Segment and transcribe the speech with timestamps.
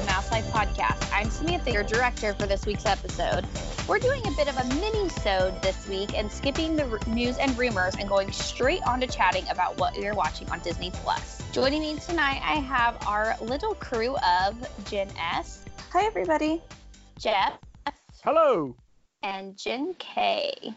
[0.00, 1.10] 133rd episode of the Mouse Life Podcast.
[1.12, 3.44] I'm Samantha, your director for this week's episode.
[3.88, 7.56] We're doing a bit of a mini-sode this week and skipping the r- news and
[7.58, 11.42] rumors and going straight on to chatting about what you're watching on Disney Plus.
[11.52, 16.62] Joining me tonight, I have our little crew of Jen S, Hi, everybody.
[17.18, 17.58] Jeff,
[18.22, 18.76] Hello.
[19.22, 20.74] and Jen K.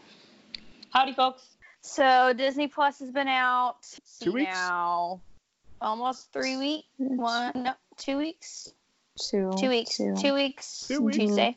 [0.90, 1.56] Howdy, folks.
[1.82, 3.76] So Disney Plus has been out
[4.20, 4.52] Two weeks?
[4.52, 5.20] now,
[5.80, 6.86] almost three weeks.
[6.98, 8.72] One, no, two weeks.
[9.18, 9.52] Two.
[9.58, 9.96] Two weeks.
[9.96, 10.14] Two.
[10.16, 10.84] Two weeks.
[10.88, 11.16] Two weeks.
[11.18, 11.56] Tuesday.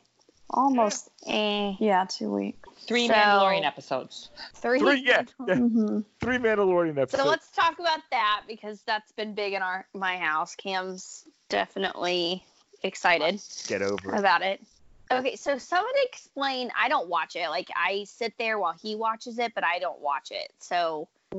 [0.50, 1.10] Almost.
[1.26, 2.68] Eh, Yeah, two weeks.
[2.86, 4.30] Three So- Mandalorian episodes.
[4.54, 4.78] three.
[4.78, 5.54] Three, yeah, yeah.
[5.54, 6.00] Mm-hmm.
[6.20, 7.22] Three Mandalorian episodes.
[7.22, 10.54] So let's talk about that because that's been big in our my house.
[10.54, 12.42] Cam's definitely
[12.82, 14.62] excited Get over about it.
[15.10, 16.70] Okay, so somebody explain.
[16.78, 17.48] I don't watch it.
[17.50, 20.50] Like I sit there while he watches it, but I don't watch it.
[20.60, 21.08] So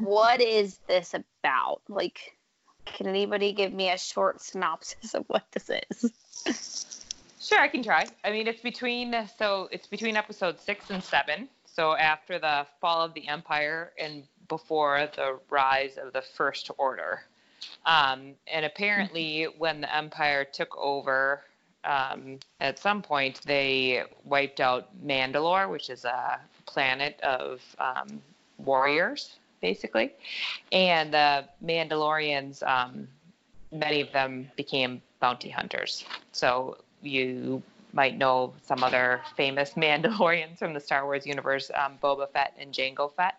[0.00, 1.80] what is this about?
[1.88, 2.33] Like,
[2.84, 7.04] can anybody give me a short synopsis of what this is?
[7.40, 8.06] Sure, I can try.
[8.24, 11.48] I mean, it's between so it's between episodes six and seven.
[11.66, 17.22] So after the fall of the Empire and before the rise of the First Order.
[17.86, 21.42] Um, and apparently, when the Empire took over,
[21.84, 28.22] um, at some point they wiped out Mandalore, which is a planet of um,
[28.58, 30.12] warriors, basically.
[30.72, 33.08] And the Mandalorians, um,
[33.72, 36.04] many of them became bounty hunters.
[36.32, 42.28] So you might know some other famous Mandalorians from the Star Wars universe, um, Boba
[42.30, 43.36] Fett and Jango Fett.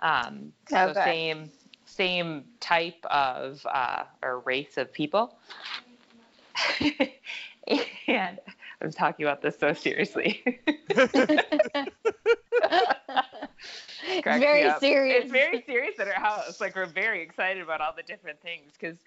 [0.00, 1.50] Um, So same
[1.86, 5.36] same type of uh, or race of people.
[8.06, 8.38] and
[8.80, 10.44] I'm talking about this so seriously.
[14.24, 15.24] Very serious.
[15.24, 16.60] It's very serious at our house.
[16.60, 18.98] Like we're very excited about all the different things because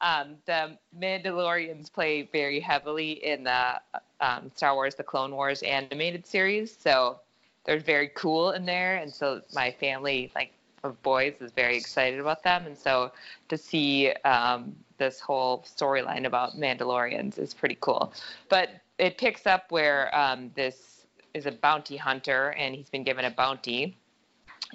[0.00, 3.80] um, the Mandalorians play very heavily in the
[4.20, 6.76] um, Star Wars: The Clone Wars animated series.
[6.76, 7.20] So
[7.64, 12.18] they're very cool in there, and so my family, like of boys, is very excited
[12.18, 12.66] about them.
[12.66, 13.12] And so
[13.48, 18.12] to see um, this whole storyline about Mandalorians is pretty cool.
[18.48, 23.24] But it picks up where um, this is a bounty hunter, and he's been given
[23.26, 23.96] a bounty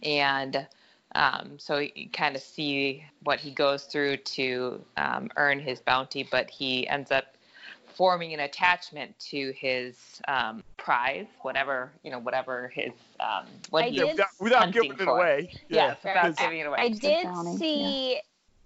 [0.04, 0.68] and
[1.16, 6.28] um, so you kind of see what he goes through to um, earn his bounty,
[6.30, 7.38] but he ends up
[7.86, 9.96] forming an attachment to his
[10.28, 12.92] um, prize, whatever you know, whatever his
[13.22, 15.18] um, what I he Yeah, did- without, without hunting giving it for.
[15.18, 15.52] away.
[15.70, 16.12] Yes, Yeah.
[16.14, 16.78] without giving it away.
[16.80, 18.22] I did bounty, see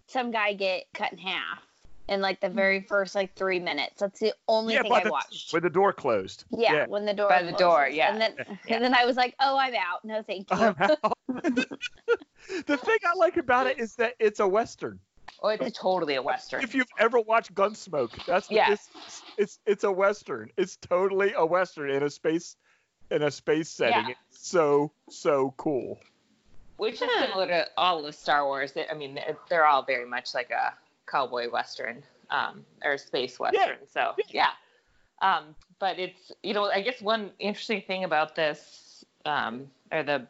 [0.08, 1.62] some guy get cut in half
[2.10, 2.56] in like the Mm-hmm.
[2.56, 4.00] very first like three minutes.
[4.00, 5.54] That's the only yeah, thing by I the, watched.
[5.54, 6.44] when the door closed.
[6.52, 6.86] yeah, yeah.
[6.88, 8.12] when the door By the door, yeah.
[8.12, 8.56] And then Yeah.
[8.76, 10.04] and then I was like, oh, I'm out.
[10.04, 10.58] No, thank you.
[10.58, 11.14] I'm out.
[12.66, 15.00] the thing I like about it is that it's a western.
[15.42, 16.62] Oh, it's totally a western.
[16.64, 18.90] If you've ever watched Gunsmoke, that's what Yes.
[18.94, 20.50] this it's it's a western.
[20.58, 22.56] It's totally a western in a space
[23.12, 24.10] in a space setting.
[24.10, 24.16] Yeah.
[24.30, 26.00] It's so so cool.
[26.78, 28.74] which is similar to all of Star Wars.
[28.90, 30.74] I mean, they're- they're all very much like a
[31.10, 33.78] cowboy western um, or space western.
[33.92, 34.52] So yeah,
[35.22, 40.28] um, but it's you know I guess one interesting thing about this um, are the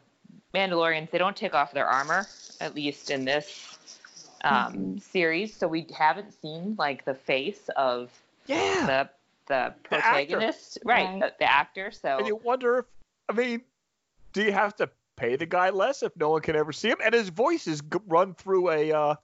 [0.54, 1.10] Mandalorians.
[1.10, 2.28] They don't take off their armor,
[2.60, 3.78] at least in this
[4.44, 5.02] um, Mhm.
[5.02, 5.54] series.
[5.54, 8.10] So we haven't seen like the face of
[8.46, 8.86] Yeah.
[8.86, 9.08] the
[9.46, 11.04] the The protagonist, right?
[11.10, 11.20] Right.
[11.20, 11.90] The, the actor.
[11.90, 12.86] So And you wonder if
[13.28, 13.62] I mean,
[14.32, 16.98] do you have to pay the guy less if no one can ever see him?
[17.04, 19.14] And his voice is g- run through a uh,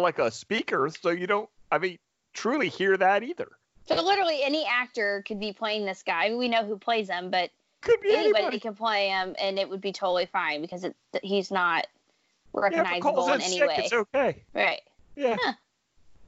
[0.00, 1.48] like a speaker, so you don't.
[1.70, 1.98] I mean,
[2.32, 3.48] truly hear that either.
[3.86, 6.24] So literally any actor could be playing this guy.
[6.24, 7.50] I mean, we know who plays him, but
[7.82, 8.60] Could be anybody anybody.
[8.60, 11.86] can play him, and it would be totally fine because it, he's not
[12.54, 13.74] Yeah, if recognizable it in calls any sick, way.
[13.78, 14.42] It's okay.
[14.54, 14.80] Right.
[15.16, 15.36] Yeah.
[15.38, 15.52] Huh.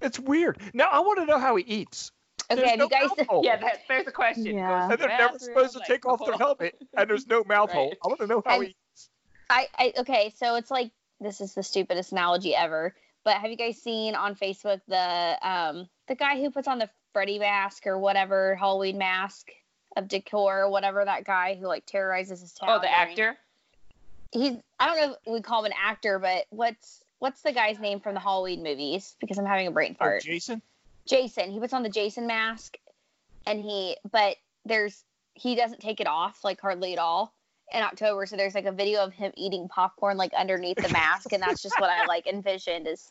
[0.02, 0.58] It's weird.
[0.74, 2.12] Now I want to know how he eats.
[2.50, 3.02] Okay, There's have no you guys?
[3.18, 3.42] mouth hole.
[3.44, 4.44] yeah, that, there's a question.
[4.56, 4.82] Yeah.
[4.82, 7.42] And they're to the never supposed to like, take off their helmet, and there's no
[7.44, 7.92] mouth hole.
[8.04, 9.08] I want to know how And- he eats.
[9.48, 12.94] I, I okay, so it's like this is the stupidest analogy ever.
[13.26, 16.88] But have you guys seen on Facebook the um the guy who puts on the
[17.12, 19.48] Freddy mask or whatever Halloween mask
[19.96, 22.68] of decor or whatever that guy who like terrorizes his town?
[22.70, 23.36] Oh, the during- actor.
[24.30, 27.80] He's I don't know if we call him an actor, but what's what's the guy's
[27.80, 29.16] name from the Halloween movies?
[29.20, 30.22] Because I'm having a brain fart.
[30.22, 30.24] Oh.
[30.24, 30.62] Jason.
[31.04, 31.50] Jason.
[31.50, 32.76] He puts on the Jason mask,
[33.44, 35.02] and he but there's
[35.34, 37.34] he doesn't take it off like hardly at all
[37.72, 38.26] in October.
[38.26, 41.62] So there's like a video of him eating popcorn like underneath the mask, and that's
[41.62, 43.10] just what I like envisioned is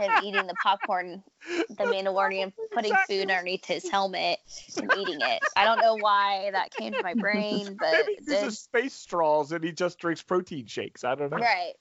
[0.00, 4.38] him eating the popcorn, the Mandalorian putting food underneath his helmet
[4.76, 5.42] and eating it.
[5.56, 8.94] I don't know why that came to my brain, but Maybe it he uses space
[8.94, 11.04] straws and he just drinks protein shakes.
[11.04, 11.38] I don't know.
[11.38, 11.74] Right.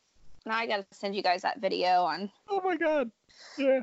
[0.46, 2.32] Now I gotta send you guys that video on.
[2.50, 3.12] Oh my god.
[3.58, 3.82] Yeah.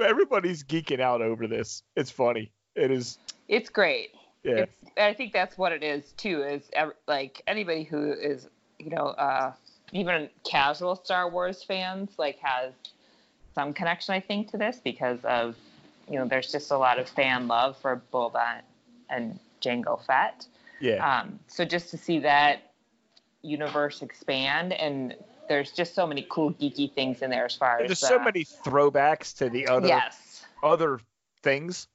[0.00, 1.82] Everybody's geeking out over this.
[1.96, 2.50] It's funny.
[2.74, 3.18] It is.
[3.48, 4.10] It's great.
[4.44, 4.64] Yeah.
[4.64, 6.42] It's, I think that's what it is too.
[6.42, 6.70] Is
[7.06, 8.48] like anybody who is,
[8.78, 9.52] you know, uh,
[9.92, 12.72] even casual Star Wars fans, like has
[13.54, 15.56] some connection, I think, to this because of,
[16.08, 18.60] you know, there's just a lot of fan love for Boba
[19.10, 20.46] and Jango Fett.
[20.80, 21.20] yeah.
[21.20, 22.72] Um, so just to see that
[23.42, 25.14] universe expand and
[25.48, 28.20] there's just so many cool geeky things in there as far And as There's so
[28.20, 31.00] uh, many throwbacks to the other yes other
[31.42, 31.88] things,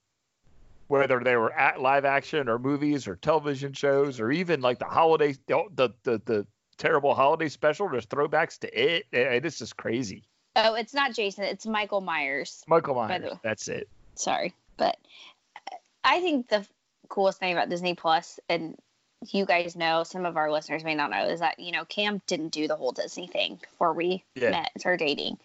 [0.87, 4.85] whether they were at live action or movies or television shows or even like the
[4.85, 6.47] holiday, the the the,
[6.77, 7.89] terrible holiday special.
[7.89, 9.05] There's throwbacks to it.
[9.11, 10.23] It- It's just crazy.
[10.55, 11.43] Oh, it's not Jason.
[11.43, 12.63] It's Michael Myers.
[12.67, 13.21] Michael By Myers.
[13.23, 13.39] the way.
[13.43, 13.87] That's it.
[14.15, 14.97] Sorry, but
[16.03, 16.65] I think the
[17.09, 18.75] coolest thing about Disney Plus, and
[19.31, 22.21] you guys know, some of our listeners may not know, is that you know Cam
[22.27, 24.51] didn't do the whole Disney thing before we Yeah.
[24.51, 25.37] met started dating,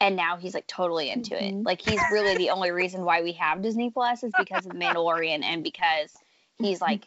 [0.00, 1.54] and now he's like totally into it.
[1.54, 1.64] Mhm.
[1.64, 4.78] Like he's really the only reason why we have Disney Plus is because of the
[4.78, 6.16] Mandalorian and because
[6.58, 7.06] he's like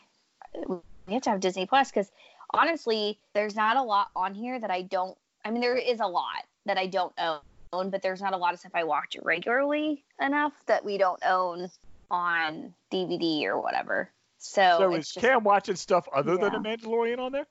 [1.07, 2.11] we have to have Disney Plus because
[2.53, 5.17] honestly, there's not a lot on here that I don't.
[5.45, 8.53] I mean, there is a lot that I don't own, but there's not a lot
[8.53, 11.69] of stuff I watch regularly enough that we don't own
[12.11, 14.09] on DVD or whatever.
[14.39, 17.47] So, So it's is just Cam watching stuff other than the Mandalorian on there?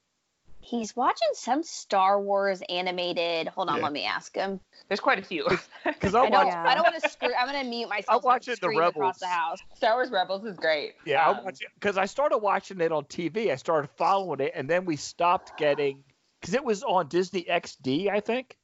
[0.61, 3.49] He's watching some Star Wars animated.
[3.49, 3.83] Hold on, Yeah.
[3.85, 4.61] let me ask him.
[4.89, 5.47] there's quite a few
[5.85, 6.33] Because I I don't.
[6.33, 6.47] watch.
[6.49, 6.65] Yeah.
[6.67, 7.31] I don't want to screw.
[7.35, 8.07] I'm gonna mute myself.
[8.09, 8.91] I don't watching the Rebels.
[8.97, 9.59] across the house.
[9.75, 12.93] star wars rebels is great Yeah, I Um, watch it because I started watching it
[12.93, 13.51] on TV.
[13.51, 16.05] I started following it, and then we stopped getting
[16.41, 18.57] because it was on Disney XD, I think,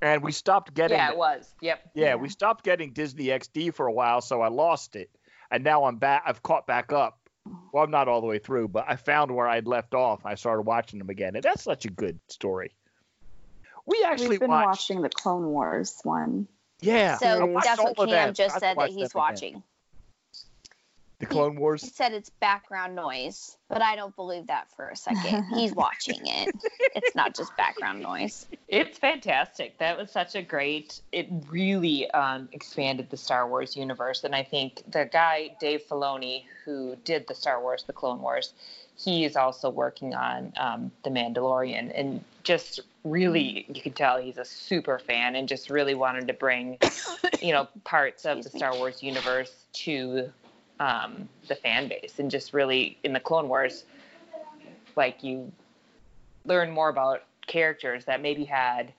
[0.00, 0.96] and we stopped getting.
[0.96, 1.12] yeah it.
[1.12, 2.14] it was yep Yeah, Yeah.
[2.16, 5.10] we stopped getting Disney XD for a while, so I lost it,
[5.50, 6.22] and now I'm back.
[6.26, 7.17] I've caught back up.
[7.72, 10.24] Well, I'm not all the way through, but I found where I'd left off.
[10.26, 12.72] I started watching them again, and that's such a good story.
[13.86, 14.66] We actually We've been watched.
[14.66, 16.46] watching the Clone Wars one.
[16.80, 18.28] Yeah, So watched that's what Cam them.
[18.28, 19.10] I just have said that he's again.
[19.14, 19.62] watching.
[21.20, 21.82] The Clone He Wars.
[21.82, 25.46] He said it's background noise, but I don't believe that for a second.
[25.54, 26.54] He's watching it.
[26.94, 28.46] It's not just background noise.
[28.68, 29.78] It's fantastic.
[29.78, 31.00] That was such a great.
[31.10, 36.44] It really um, expanded the Star Wars universe, and I think the guy Dave Filoni,
[36.64, 38.52] who did the Star Wars, the Clone Wars,
[38.96, 44.38] he is also working on um, the Mandalorian, and just really, you can tell he's
[44.38, 46.78] a super fan, and just really wanted to bring,
[47.40, 48.58] you know, parts of the Excuse me.
[48.58, 50.32] Star Wars universe to
[50.80, 53.84] um, the fan base, and just really in the Clone Wars,
[54.96, 55.52] like you
[56.44, 58.92] learn more about characters that maybe had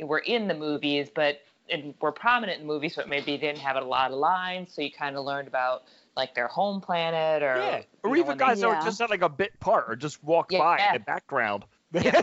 [0.00, 1.40] were in the movies but
[1.70, 4.90] and were prominent in movies but maybe didn't have a lot of lines so you
[4.90, 5.84] kind of learned about
[6.16, 8.84] like their home planet or Yeah, you or know, even when they- guys that Yeah.
[8.84, 10.88] just had like a bit part or just walk Yeah, by yeah.
[10.88, 11.64] in the background.
[11.92, 12.22] They, Yeah.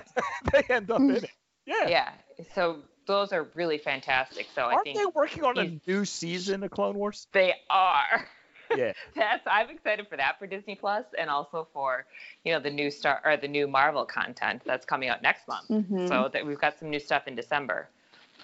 [0.51, 1.29] they end up in it.
[1.65, 1.87] Yeah.
[1.87, 2.09] yeah
[2.55, 6.03] so those are really fantastic so i think Aren't think they working on a new
[6.05, 7.27] season of Clone Wars?
[7.31, 8.27] they are
[8.75, 8.93] Yeah.
[9.15, 12.05] that's i'm excited for that for disney plus and also for
[12.43, 15.67] you know the new star or the new marvel content that's coming out next month
[15.69, 16.07] Mhm.
[16.07, 17.89] so that we've got some new stuff in december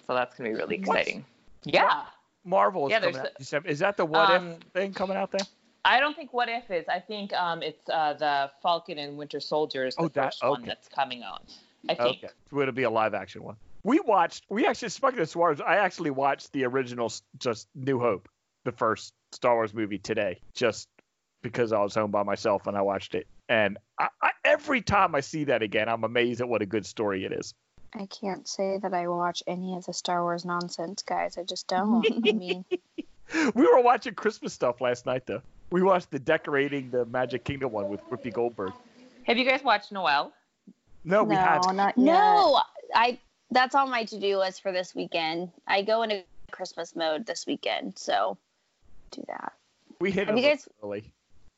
[0.07, 0.97] so that's going to be really What?
[0.99, 1.25] exciting
[1.63, 2.03] yeah
[2.47, 3.31] Marvel is Yeah, coming there's out.
[3.39, 3.69] December.
[3.69, 5.41] Is that the what Um, if thing coming out there?
[5.83, 6.85] I don't think What If is.
[6.87, 10.43] I think um, it's uh, the Falcon and Winter Soldier is the Oh, that- first
[10.43, 11.41] one that's coming out.
[11.89, 12.17] I think.
[12.23, 12.27] Okay.
[12.51, 13.55] So it'll be a live action one.
[13.81, 14.45] We watched.
[14.49, 15.59] We actually speaking of Star Wars.
[15.59, 18.29] I actually watched the original, just New Hope,
[18.63, 20.87] the first Star Wars movie today, just
[21.41, 23.27] because I was home by myself and I watched it.
[23.47, 26.85] And I, I, every time I see that again, I'm amazed at what a good
[26.85, 27.53] story it is.
[27.93, 31.37] I can't say that I watch any of the Star Wars nonsense, guys.
[31.37, 32.05] I just don't.
[32.27, 32.65] I mean,
[33.55, 35.41] We were watching Christmas stuff last night, though.
[35.71, 38.73] We watched the decorating the Magic Kingdom one with Whoopi Goldberg.
[39.23, 40.31] Have you guys watched Noelle?
[41.03, 41.75] No, we no, haven't.
[41.75, 42.05] not yet.
[42.05, 42.61] no,
[42.93, 43.19] I.
[43.51, 45.51] That's on my to-do list for this weekend.
[45.67, 48.37] I go into Christmas mode this weekend, so
[49.11, 49.53] do that.
[49.99, 51.11] We hit Have you guys- early.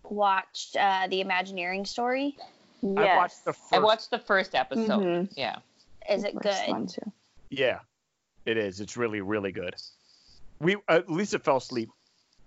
[0.10, 2.38] Watched uh, the Imagineering story.
[2.82, 2.98] Yes.
[2.98, 3.74] I watched the first.
[3.74, 5.02] I watched the first episode.
[5.04, 5.34] Mhm.
[5.36, 5.58] Yeah.
[6.10, 6.56] Is it good?
[6.70, 7.12] one, too.
[7.50, 7.80] Yeah,
[8.46, 8.80] it is.
[8.80, 9.76] It's really, really good.
[10.62, 11.90] We at Lisa fell asleep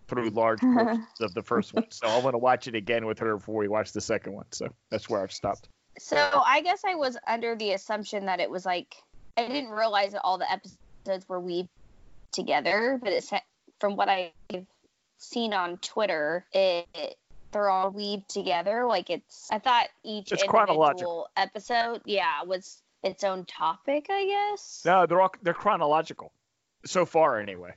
[0.09, 3.19] through large parts of the first one, so I want to watch it again with
[3.19, 4.47] her before we watch the second one.
[4.53, 5.69] So that's where I've stopped.
[5.99, 8.95] So I guess I was under the assumption that it was like
[9.37, 11.69] I didn't realize that all the episodes were weaved
[12.33, 13.31] together, but it's
[13.81, 14.31] from what I've
[15.21, 17.17] seen on Twitter, it,
[17.53, 18.87] they're all weaved together.
[18.87, 24.07] Like it's I thought each It's individual episode, yeah, was its own topic.
[24.11, 24.83] I guess.
[24.85, 26.33] No, they're all they're chronological,
[26.85, 27.73] so far anyway.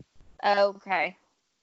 [0.46, 1.18] Okay.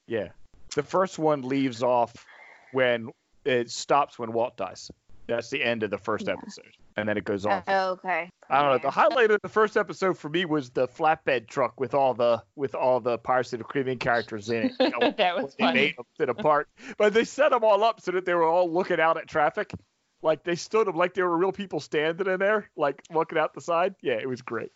[0.06, 0.28] Yeah,
[0.74, 2.26] the first one leaves off
[2.72, 3.10] when
[3.44, 4.90] it stops when Walt dies.
[5.26, 6.32] That's the end of the first Yeah.
[6.34, 7.62] episode, and then it goes on.
[7.68, 8.28] Okay.
[8.50, 8.78] I don't know.
[8.78, 12.42] The highlight of the first episode for me was the flatbed truck with all the
[12.56, 14.72] with all the Pirates of the Caribbean characters in it.
[14.80, 15.80] You know, that was they funny.
[15.80, 18.70] made them sit apart, but they set them all up so that they were all
[18.70, 19.72] looking out at traffic.
[20.22, 23.54] Like they stood them like they were real people standing in there, like looking out
[23.54, 23.94] the side.
[24.02, 24.72] Yeah, it was great.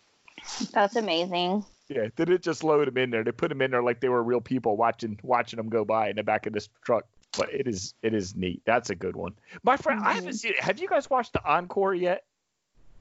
[0.73, 1.65] That's amazing.
[1.89, 3.25] Yeah, they didn't just load them in there.
[3.25, 6.11] They put them in there like they were real people watching watching them go by
[6.11, 7.07] in the back of this truck.
[7.37, 8.63] But it is it is neat.
[8.65, 9.33] That's a good one.
[9.65, 10.37] My friend, I haven't mm-hmm.
[10.37, 10.61] seen it.
[10.61, 12.25] Have you guys watched the encore yet?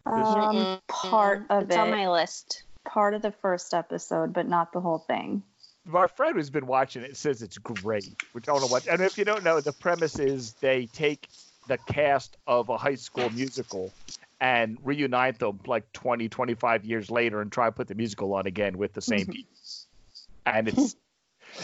[0.06, 2.64] Um, part of it's it, on my list.
[2.86, 5.44] part of the first episode, but not the whole thing.
[5.86, 8.88] my friend who's been watching it says it's great, which I don't know what.
[8.88, 11.30] And if you don't know, the premise is they take
[11.68, 13.94] the cast of a high school musical
[14.42, 18.46] and reunite them like 20, 25 years later and try to put the musical on
[18.46, 19.56] again with the same people.
[20.46, 20.96] And it's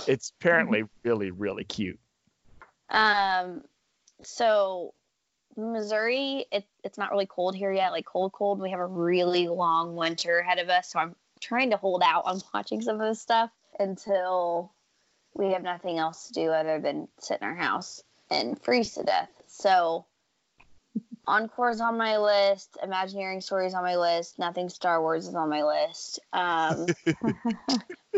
[0.08, 2.00] it's apparently really really cute.
[2.90, 3.64] Um,
[4.24, 4.94] so
[5.60, 8.60] Missouri, it, it's not really cold here yet, like cold, cold.
[8.60, 12.26] We have a really long winter ahead of us, so I'm trying to hold out
[12.26, 14.72] on watching some of this stuff until
[15.34, 19.04] we have nothing else to do other than sit in our house and freeze to
[19.04, 19.30] death.
[19.48, 20.06] So
[21.28, 25.64] Encore's on my list, Imagineering Stories on my list, Nothing Star Wars is on my
[25.64, 26.20] list.
[26.34, 26.88] Um,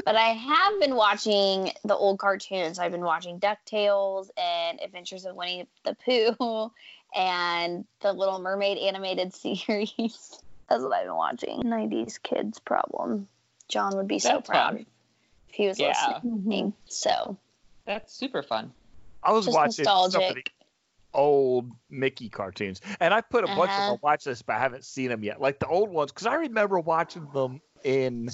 [0.05, 2.79] but I have been watching the old cartoons.
[2.79, 6.71] I've been watching DuckTales and Adventures of Winnie the Pooh
[7.15, 10.39] and the Little Mermaid animated series.
[10.69, 11.63] That's what I've been watching.
[11.63, 13.27] 90s kids problem.
[13.67, 14.85] John would be so That's proud fun.
[15.49, 16.19] if he was Yeah.
[16.23, 16.73] listening.
[16.87, 17.37] So,
[17.85, 18.71] That's super fun.
[19.23, 20.51] I was Just watching some of the nostalgic.
[21.13, 23.91] old Mickey cartoons, and I put a bunch of them Uh-huh.
[23.93, 25.39] on watch list, but I haven't seen them yet.
[25.41, 28.29] Like the old ones, because I remember watching them in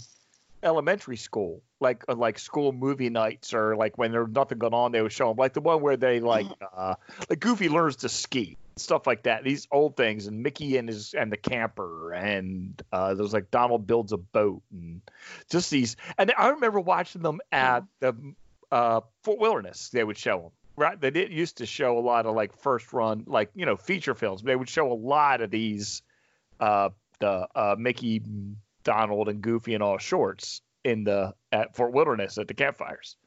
[0.63, 4.73] elementary school, like uh, like school movie nights, or like when there was nothing going
[4.73, 5.37] on, they would show them.
[5.37, 6.95] Like the one where they like uh,
[7.29, 9.43] like Goofy learns to ski, stuff like that.
[9.43, 13.51] These old things, and Mickey and his and the camper, and uh, there was like
[13.51, 15.01] Donald builds a boat, and
[15.49, 15.95] just these.
[16.17, 18.15] And I remember watching them at the
[18.71, 19.89] uh, Fort Wilderness.
[19.89, 20.51] They would show them.
[20.75, 23.77] Right, they didn't used to show a lot of like first run, like you know,
[23.77, 24.43] feature films.
[24.43, 26.03] They would show a lot of these,
[26.59, 28.21] uh, the uh, Mickey,
[28.83, 33.17] Donald, and Goofy and all shorts in the at Fort Wilderness at the campfires.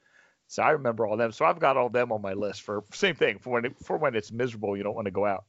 [0.51, 1.31] So I remember all them.
[1.31, 3.97] So I've got all them on my list for same thing for when it, for
[3.97, 5.45] when it's miserable, you don't want to go out.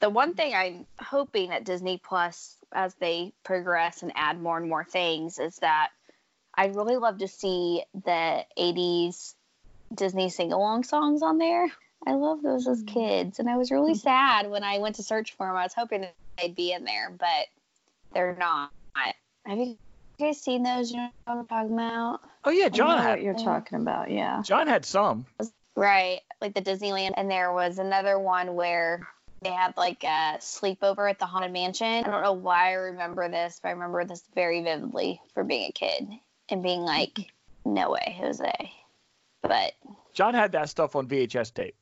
[0.00, 4.68] the one thing I'm hoping at Disney Plus as they progress and add more and
[4.68, 5.88] more things is that
[6.54, 9.34] I'd really love to see the 80s
[9.94, 11.68] Disney sing along songs on there.
[12.06, 12.92] I love those as mm-hmm.
[12.92, 15.56] kids, and I was really sad when I went to search for them.
[15.56, 17.46] I was hoping that they'd be in there, but
[18.12, 18.70] they're not.
[19.46, 19.78] Have you
[20.22, 20.90] guys seen those?
[20.90, 22.20] You know what I'm talking about?
[22.44, 24.10] Oh yeah, I John know had what you're talking about.
[24.10, 24.42] Yeah.
[24.42, 25.26] John had some.
[25.74, 27.12] Right, like the Disneyland.
[27.16, 29.06] And there was another one where
[29.40, 31.86] they had like a sleepover at the Haunted Mansion.
[31.86, 35.68] I don't know why I remember this, but I remember this very vividly for being
[35.68, 36.08] a kid
[36.48, 37.32] and being like,
[37.64, 38.52] no way, Jose.
[39.42, 39.72] But
[40.14, 41.74] John had that stuff on VHS tape.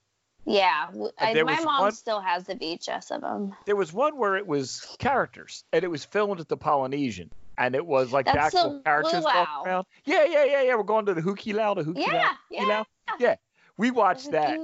[0.47, 0.87] yeah,
[1.19, 3.55] I, my mom one- still has the VHS of them.
[3.67, 7.31] There was one where it was characters, and it was filmed at the Polynesian,
[7.61, 9.87] and it was like the That's actual characters walking around.
[10.05, 10.75] Yeah, yeah, yeah, yeah.
[10.75, 12.07] We're going to the Hukilau, the Hukilau.
[12.07, 12.85] Yeah, Hookie yeah.
[13.19, 13.37] Yeah,
[13.77, 14.59] we watched that.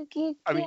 [0.47, 0.67] I mean.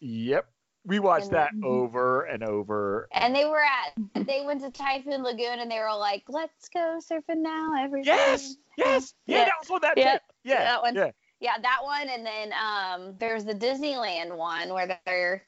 [0.00, 0.46] Yep,
[0.86, 3.08] we watched And that then- over and over.
[3.12, 6.98] And they were at, they went to Typhoon Lagoon and they were like, let's go
[7.00, 8.06] surfing now, everybody.
[8.06, 9.44] Yes, yes, yeah, Yeah.
[9.46, 9.98] that was on that.
[9.98, 10.94] Yeah, yeah, that one.
[10.94, 11.10] yeah.
[11.42, 15.42] Yeah, that one, and then um, there's the Disneyland one where they're,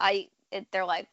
[0.00, 1.08] I, it, they're like,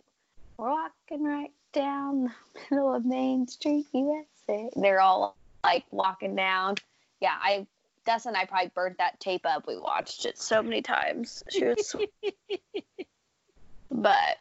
[0.58, 4.24] we're walking right down the middle of Main Street, USA.
[4.48, 6.76] They're all like walking down.
[7.22, 7.66] Yeah, I,
[8.06, 9.66] Dessa and I probably burnt that tape up.
[9.68, 11.44] We watched it so many times.
[11.50, 11.96] She was,
[13.92, 14.38] but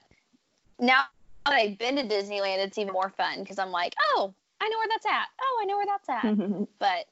[0.78, 1.04] now
[1.46, 4.78] that I've been to Disneyland, it's even more fun because I'm like, oh, I know
[4.78, 5.26] where that's at.
[5.40, 6.68] Oh, I know where that's at.
[6.78, 7.06] But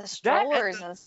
[0.00, 0.98] the strollers and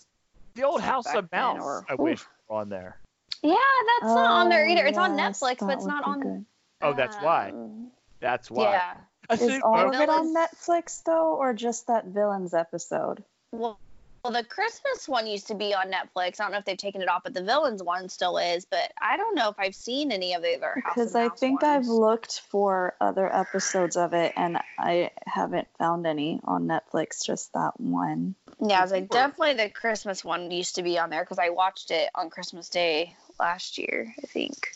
[0.54, 1.58] The old House back of Mouse.
[1.62, 2.98] or- I wish were on there.
[3.42, 3.54] Yeah,
[4.00, 4.86] that's not on there Oh, either.
[4.86, 6.20] It's on Netflix, but it's not on.
[6.20, 6.44] good.
[6.80, 7.50] Oh, that's why.
[7.50, 7.90] um,
[8.20, 8.72] That's why.
[8.72, 8.94] Yeah.
[9.28, 13.24] I Is all of it on Netflix though, or just that villains episode?
[13.52, 13.78] Well,
[14.24, 16.40] well, the Christmas one used to be on Netflix.
[16.40, 18.64] I don't know if they've taken it off, but the villains one still is.
[18.64, 21.38] But I don't know if I've seen any of the other House Because I Mouse
[21.38, 27.22] think I've looked for other episodes of it, and I haven't found any on Netflix.
[27.22, 28.34] Just that one.
[28.66, 31.50] Yeah, I was like, definitely the Christmas one used to be on there because I
[31.50, 34.70] watched it on Christmas Day last year, I think.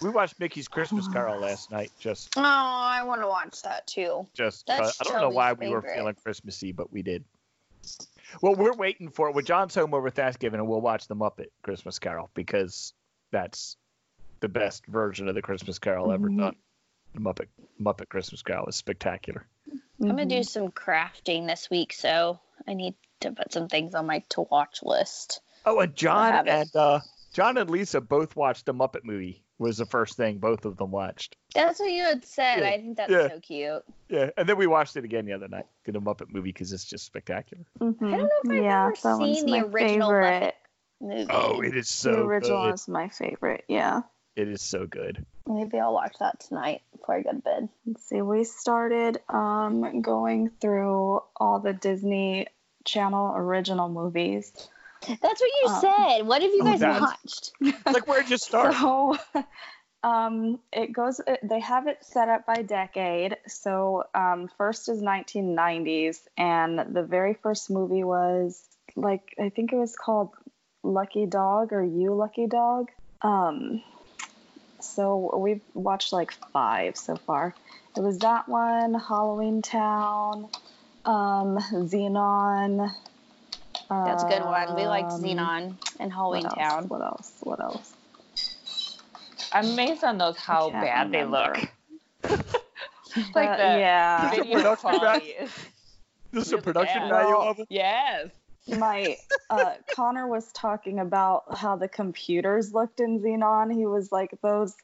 [0.00, 1.90] We watched Mickey's Christmas Carol last night.
[1.98, 4.26] Just, Oh, I want to watch that too.
[4.34, 4.66] just.
[4.66, 7.24] That's I don't know Toby's why we were feeling Christmassy, but we did.
[8.42, 9.34] Well, we're waiting for it.
[9.34, 12.92] When John's home over Thanksgiving, and we'll watch the Muppet Christmas Carol because
[13.30, 13.76] that's
[14.40, 16.38] the best version of the Christmas Carol ever Mhm.
[16.38, 16.56] done.
[17.14, 17.48] The Muppet
[17.80, 19.46] Muppet Christmas Carol is spectacular.
[20.00, 20.46] I'm gonna do Mhm.
[20.48, 24.82] some crafting this week, so I need to put some things on my to watch
[24.82, 25.40] list.
[25.64, 27.00] Oh, and John and uh,
[27.32, 29.42] John and Lisa both watched the Muppet movie.
[29.58, 31.36] Was the first thing both of them watched.
[31.52, 32.60] That's what you had said.
[32.60, 33.28] Yeah, I think that's yeah.
[33.28, 33.82] so cute.
[34.08, 35.66] Yeah, and then we watched it again the other night.
[35.84, 37.64] The Muppet movie because it's just spectacular.
[37.80, 38.04] Mm-hmm.
[38.04, 40.54] I don't know if I've yeah, ever that one's seen the my original Muppet favorite.
[41.00, 41.26] Movie.
[41.30, 42.74] Oh, it is so the original good.
[42.74, 43.64] is my favorite.
[43.68, 44.02] Yeah.
[44.36, 45.26] It is so good.
[45.46, 47.68] Maybe I'll watch that tonight before I go to bed.
[47.86, 48.22] Let's see.
[48.22, 52.46] We started um, going through all the Disney
[52.84, 54.52] Channel original movies.
[55.06, 56.22] That's what you Um, said.
[56.26, 57.52] What have you oh, guys that's- watched?
[57.86, 58.74] Like where'd you start?
[60.02, 61.20] So um, it goes.
[61.42, 63.36] They have it set up by decade.
[63.48, 68.62] So um, first is 1990s, and the very first movie was
[68.94, 70.30] like I think it was called
[70.84, 72.90] Lucky Dog or You Lucky Dog.
[73.22, 73.82] Um,
[74.80, 77.54] so we've watched like five so far.
[77.96, 80.48] It was that one, Halloween Town,
[81.04, 82.92] um, Zenon.
[83.88, 84.74] That's a good one.
[84.76, 86.88] We liked um, Zenon and Halloween what Town.
[86.88, 87.32] What else?
[87.40, 87.94] What else?
[89.52, 91.56] I'm amazed on those how can't bad they look.
[93.16, 94.30] It's like Uh, the yeah.
[94.30, 95.50] Video video production quality is
[96.32, 97.08] This is a production bad.
[97.10, 97.66] value Well, of it.
[97.70, 98.28] yes.
[98.78, 99.16] my
[99.50, 103.72] uh, Connor was talking about how the computers looked in Zenon.
[103.74, 104.74] He was like, those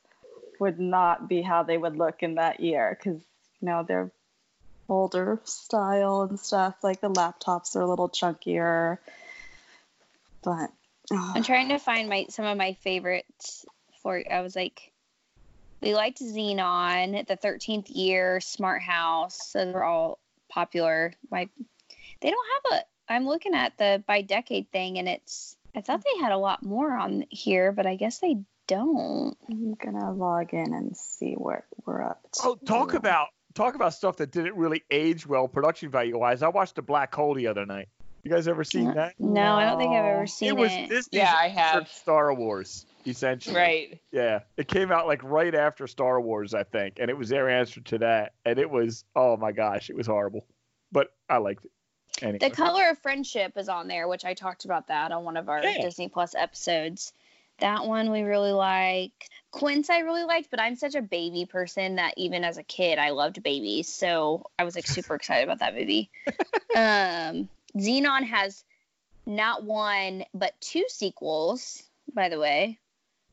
[0.61, 3.21] would not be how they would look in that year because
[3.61, 4.11] you know they're
[4.89, 6.77] older style and stuff.
[6.83, 8.99] Like the laptops are a little chunkier,
[10.43, 10.71] but
[11.13, 13.65] oh, I'm trying to find my some of my favorites
[14.03, 14.93] for I was like
[15.81, 19.53] we liked Zenon, the thirteenth year, Smart House.
[19.53, 21.13] Those were all popular.
[21.31, 21.49] My
[22.21, 26.05] they don't have a I'm looking at the by decade thing and it's I thought
[26.05, 29.37] they had a lot more on here, but I guess they don't.
[29.51, 32.41] I'm gonna log in and see what we're up to.
[32.45, 36.43] Oh, talk about talk about stuff that didn't really age well production value wise.
[36.43, 37.89] I watched the Black Hole the other night.
[38.23, 38.95] You guys ever seen No.
[38.95, 39.15] that?
[39.19, 40.89] No, I don't think I've ever seen it was it.
[40.89, 41.89] Disney's Yeah, I answer have.
[41.89, 43.55] to Star Wars, essentially.
[43.55, 44.01] Right.
[44.13, 47.51] Yeah, it came out like right after Star Wars, I think, and it was their
[47.51, 50.47] answer to that, and it was oh my gosh, it was horrible,
[50.91, 51.71] but I liked it.
[52.23, 52.39] Anyway.
[52.39, 55.49] The Color of Friendship is on there, which I talked about that on one of
[55.49, 55.83] our Yeah.
[55.83, 57.13] Disney Plus episodes.
[57.59, 59.31] That one we really liked.
[59.51, 62.99] Quints I really liked, but I'm such a baby person that even as a kid
[62.99, 66.11] I loved babies, so I was like super excited about that movie.
[66.75, 68.65] um, Zenon has
[69.27, 72.79] not one but two sequels, by the way.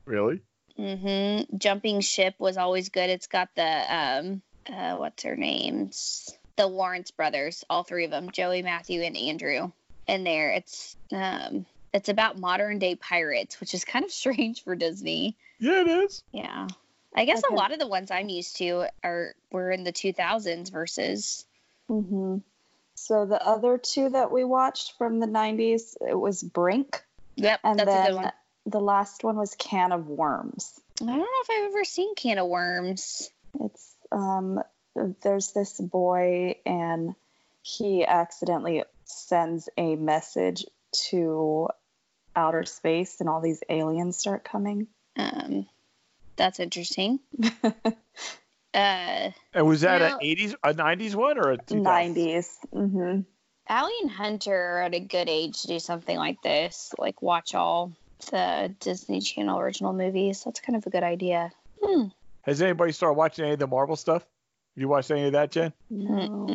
[0.04, 0.40] really?
[0.78, 3.10] Mm hmm Jumping Ship was always good.
[3.10, 6.30] It's got the um, uh, what's her names?
[6.56, 9.72] The Lawrence brothers, all three of them, Joey, Matthew, and Andrew.
[10.06, 14.74] In there, it's um, it's about modern day pirates, which is kind of strange for
[14.74, 15.36] Disney.
[15.58, 16.22] Yeah, it is.
[16.32, 16.68] Yeah,
[17.14, 20.70] I guess a lot of the ones I'm used to are were in the 2000s
[20.72, 21.44] versus.
[21.88, 22.38] hmm
[22.94, 27.02] So the other two that we watched from the 90s, it was Brink,
[27.36, 28.32] Yep, and that's a then good one.
[28.66, 30.78] the last one was Can of Worms.
[31.00, 33.30] I don't know if I've ever seen Can of Worms.
[33.60, 34.62] It's um,
[35.22, 37.14] there's this boy, and
[37.62, 40.64] he accidentally sends a message
[41.10, 41.68] to
[42.36, 44.86] outer space, and all these aliens start coming.
[45.16, 45.66] Um,
[46.36, 47.20] that's interesting.
[48.74, 51.84] Uh, And was that Well- an '80s, a '90s one, or a 2000s?
[51.84, 52.48] 90s.
[52.72, 53.20] hmm
[53.68, 57.54] Allie and Hunter are at a good age to do something like this, like watch
[57.54, 57.92] all
[58.30, 60.42] the Disney Channel original movies.
[60.44, 61.52] That's kind of a good idea.
[61.84, 62.04] Hmm.
[62.42, 64.24] Has anybody started watching any of the Marvel stuff?
[64.74, 65.74] You watched any of that, Jen?
[65.92, 66.48] Mm-mm.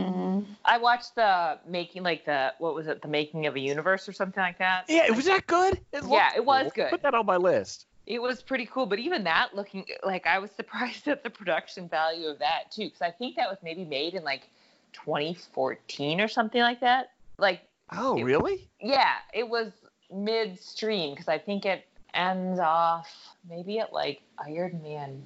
[0.65, 4.13] I watched the making, like the what was it, the making of a universe or
[4.13, 4.85] something like that.
[4.87, 5.79] Yeah, it was that good?
[5.91, 6.83] It Yeah, it was cool.
[6.83, 6.89] good.
[6.89, 7.85] Put that on my list.
[8.05, 11.87] It was pretty cool, but even that looking like I was surprised at the production
[11.89, 14.49] value of that too, because I think that was maybe made in like
[14.93, 17.11] 2014 or something like that.
[17.37, 18.67] Like, Oh, It- really?
[18.81, 19.71] yeah, it was
[20.11, 23.09] midstream because I think it ends off
[23.49, 25.23] maybe at like Iron Man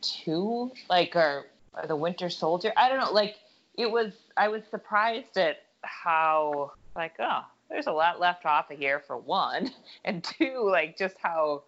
[0.00, 2.72] two, like or, or the Winter Soldier.
[2.76, 3.12] I don't know.
[3.12, 3.36] Like,
[3.76, 4.12] it was.
[4.36, 9.16] I was surprised at how like oh, there's a lot left off of here for
[9.16, 9.70] one,
[10.04, 11.62] and two, like just how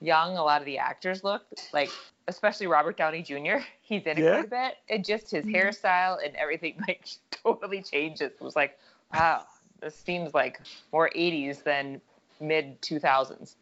[0.00, 1.70] young a lot of the actors looked.
[1.72, 1.90] Like
[2.28, 3.58] especially Robert Downey Jr.
[3.82, 4.32] He's in it Yeah.
[4.32, 5.54] quite a bit, and just his Mhm.
[5.54, 8.32] hairstyle and everything like totally changes.
[8.32, 8.78] It was like,
[9.14, 9.44] wow,
[9.80, 10.60] this seems like
[10.92, 12.00] more 80s than
[12.40, 13.54] mid 2000s.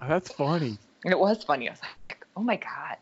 [0.00, 0.78] That's funny.
[1.04, 1.68] And it was funny.
[1.68, 2.96] I was like, oh my god,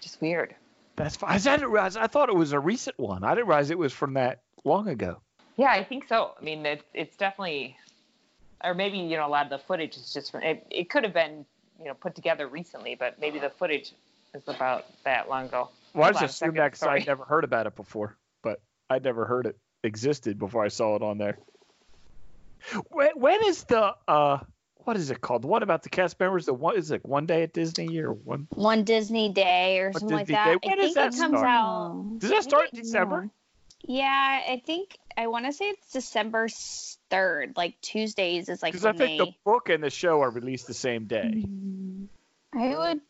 [0.00, 0.54] just weird.
[0.96, 1.30] That's fine.
[1.34, 1.96] I didn't realize.
[1.96, 3.24] I thought it was a recent one.
[3.24, 5.20] I didn't realize it was from that long ago.
[5.56, 6.32] Yeah, I think so.
[6.40, 7.76] I mean, it's it's definitely,
[8.64, 10.42] or maybe you know a lot of the footage is just from.
[10.42, 11.44] It, it could have been
[11.78, 13.92] you know put together recently, but maybe the footage
[14.34, 15.68] is about that long ago.
[15.94, 16.88] Well, I Hold just assumed that because.
[16.88, 18.16] I'd never heard about it before.
[18.42, 21.38] But I'd never heard it existed before I saw it on there.
[22.90, 24.38] When, when is the uh
[24.84, 25.44] what is it called?
[25.44, 26.46] What about the cast members?
[26.46, 28.46] The one is it one day at Disney or one?
[28.50, 30.60] One Disney Day or something like that.
[30.62, 30.68] Day.
[30.68, 31.46] When I does think that it comes start?
[31.46, 32.18] out.
[32.18, 33.30] Does that start in December?
[33.84, 36.48] Yeah, I think I want to say it's December
[37.10, 37.54] third.
[37.56, 39.24] Like Tuesdays is like Because I think they.
[39.24, 41.44] the book and the show are released the same day.
[41.46, 42.06] Mm.
[42.54, 43.00] I would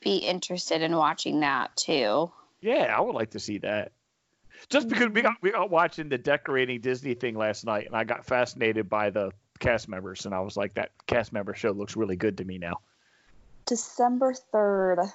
[0.00, 2.30] be interested in watching that too.
[2.60, 3.92] Yeah, I would like to see that.
[4.68, 8.04] Just because we got we got watching the decorating Disney thing last night, and I
[8.04, 11.96] got fascinated by the cast members, and I was like, that cast member show looks
[11.96, 12.80] really good to me now.
[13.64, 15.10] December 3rd.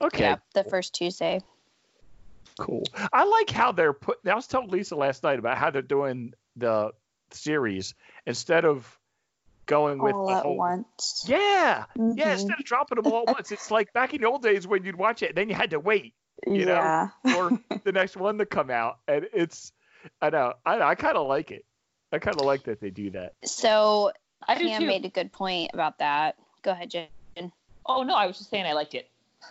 [0.00, 1.40] Okay, Yeah, the first Tuesday.
[2.60, 2.84] cool.
[3.12, 4.18] I like how they're put.
[4.26, 6.92] I was telling Lisa last night about how they're doing the
[7.30, 7.94] series
[8.26, 8.98] instead of
[9.64, 10.56] going with all the at whole.
[10.56, 11.24] once.
[11.26, 11.84] Yeah, yeah.
[11.96, 12.32] Mhm.
[12.32, 14.84] Instead of dropping them all at once, it's like back in the old days when
[14.84, 16.14] you'd watch it, then you had to wait
[16.46, 19.72] you know, for the next one to come out, and it's.
[20.20, 20.52] I know.
[20.64, 21.64] I I kind of like it.
[22.12, 23.34] I kind of like that they do that.
[23.44, 24.12] So
[24.46, 24.86] I do Cam too.
[24.86, 26.36] made a good point about that.
[26.62, 27.08] Go ahead, Jen.
[27.84, 29.08] Oh no, I was just saying I liked it.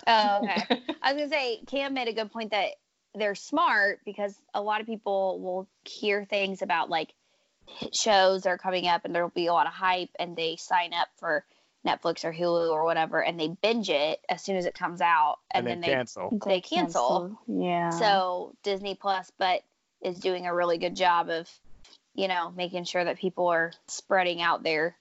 [0.08, 0.82] Oh, okay.
[1.02, 2.72] I was gonna say Cam made a good point that
[3.14, 7.14] they're smart because a lot of people will hear things about like
[7.94, 10.94] shows that are coming up and there'll be a lot of hype and they sign
[10.94, 11.46] up for
[11.86, 15.38] Netflix or Hulu or whatever and they binge it as soon as it comes out
[15.52, 16.40] and, And, then then cancel.
[16.46, 17.40] they cancel.
[17.48, 17.92] Yeah.
[17.92, 19.62] So Disney Plus, but
[20.02, 21.50] is doing a really good job of,
[22.16, 24.96] you know, making sure that people are spreading out their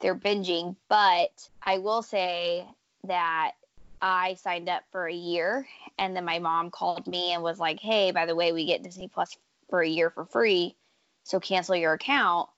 [0.00, 0.76] their binging.
[0.88, 2.66] But I will say
[3.04, 3.52] that
[4.00, 5.66] I signed up for a year,
[5.98, 8.82] and then my mom called me and was like, "Hey, by the way, we get
[8.82, 9.36] Disney Plus
[9.68, 10.76] for a year for free,
[11.24, 12.48] so cancel your account."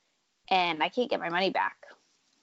[0.48, 1.77] And I can't get my money back.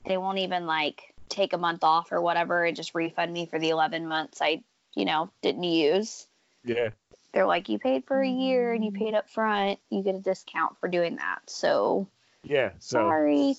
[0.05, 3.59] They won't even like take a month off or whatever and just refund me for
[3.59, 4.63] the 11 months I,
[4.95, 6.27] you know, didn't use
[6.63, 6.89] Yeah.
[7.31, 8.97] They're like, you paid for a year and you Mm.
[8.97, 11.41] paid up front, you get a discount for doing that.
[11.47, 12.07] So
[12.43, 12.71] Yeah.
[12.79, 12.99] So.
[12.99, 13.55] sorry.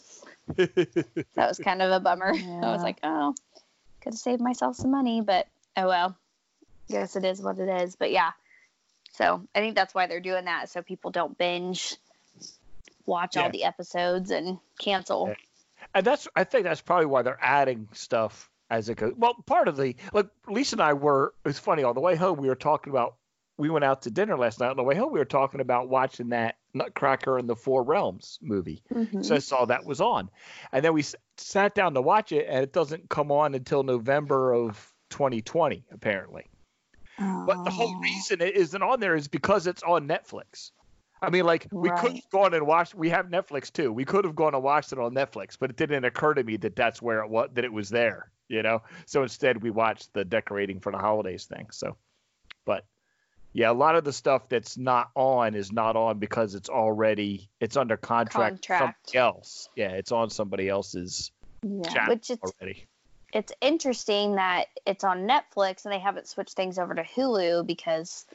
[0.56, 2.32] That was kind of a bummer.
[2.34, 3.34] I was like, oh,
[4.00, 6.16] could have saved myself some money, but oh well.
[6.88, 7.94] Guess it is what it is.
[7.96, 8.32] But yeah.
[9.12, 11.94] So I think that's why they're doing that, so people don't binge,
[13.06, 13.42] watch Yeah.
[13.44, 15.28] all the episodes and cancel.
[15.28, 15.34] Yeah.
[15.94, 19.14] and that's I think that's probably why they're adding stuff as it goes.
[19.16, 21.32] Well, part of the like Lisa and I were.
[21.44, 23.14] It's funny on the way home we were talking about.
[23.60, 24.70] We went out to dinner last night.
[24.70, 28.38] On the way home, we were talking about watching that Nutcracker and the Four Realms
[28.42, 28.82] movie.
[28.90, 29.24] Mhm.
[29.24, 30.30] So I saw that was on,
[30.72, 33.82] and then we s- sat down to watch it, and it doesn't come on until
[33.82, 36.46] November of 2020, apparently.
[37.18, 38.00] But the whole Oh.
[38.00, 40.70] reason it isn't on there is because it's on Netflix.
[41.20, 42.94] I mean, like we could have gone and watched.
[42.94, 43.92] We have Netflix too.
[43.92, 46.56] We could have gone and watched it on Netflix, but it didn't occur to me
[46.58, 47.50] that that's where it was.
[47.52, 48.32] That it was there.
[48.48, 48.80] You know.
[49.04, 51.66] So instead, we watched the decorating for the holidays thing.
[51.70, 51.96] So,
[53.52, 57.48] yeah, a lot of the stuff that's not on is not on because it's already
[57.60, 58.66] it's under contract.
[58.66, 59.14] Contract.
[59.14, 59.68] Else.
[59.76, 61.32] Yeah, it's on somebody else's
[61.62, 62.08] Yeah.
[62.08, 62.86] Which it's already.
[63.32, 68.26] it's interesting that it's on Netflix and they haven't switched things over to Hulu because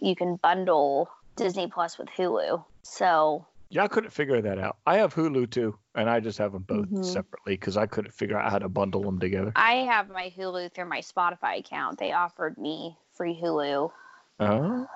[0.00, 2.64] you can bundle Disney Plus with Hulu.
[2.82, 4.76] So Yeah, I couldn't figure that out.
[4.86, 7.04] I have Hulu too, and I just have them both Mhm.
[7.04, 9.52] separately because I couldn't figure out how to bundle them together.
[9.56, 11.98] I have my Hulu through my Spotify account.
[11.98, 13.90] They offered me free Hulu
[14.40, 14.86] Oh.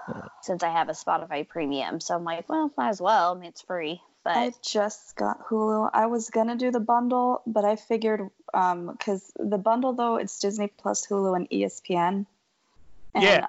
[0.43, 2.01] since I have a Spotify premium.
[2.01, 3.33] So I'm like, well, might as well.
[3.33, 4.01] I mean, it's free.
[4.25, 5.91] But I just got Hulu.
[5.93, 10.39] I was gonna do the bundle, but I figured um because the bundle though it's
[10.41, 12.27] Disney Plus, Hulu, and ESPN.
[13.15, 13.47] And Yeah.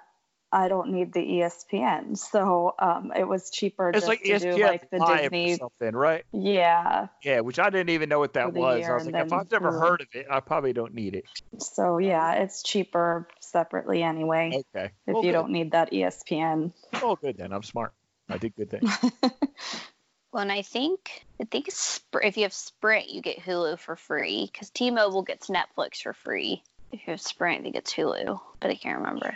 [0.51, 4.55] I don't need the ESPN, so um it was cheaper It's just like to ESPN
[4.55, 5.55] do like the Live or Disney.
[5.57, 6.25] something, right?
[6.31, 7.07] Yeah.
[7.23, 8.83] Yeah, which I didn't even know what that was.
[8.83, 9.79] I was like, if I've never Hulu.
[9.79, 11.25] heard of it, I probably don't need it.
[11.59, 14.63] So yeah, it's cheaper separately anyway.
[14.75, 14.91] Okay.
[15.07, 15.37] If well, you good.
[15.37, 16.71] don't need that ESPN.
[16.95, 17.53] Oh, good then.
[17.53, 17.93] I'm smart.
[18.29, 18.81] I did good thing.
[20.31, 24.49] well, and I think I think if you have Sprint, you get Hulu for free
[24.51, 26.63] because T-Mobile gets Netflix for free.
[26.91, 29.35] If you have Sprint, I think it's Hulu, but I can't remember.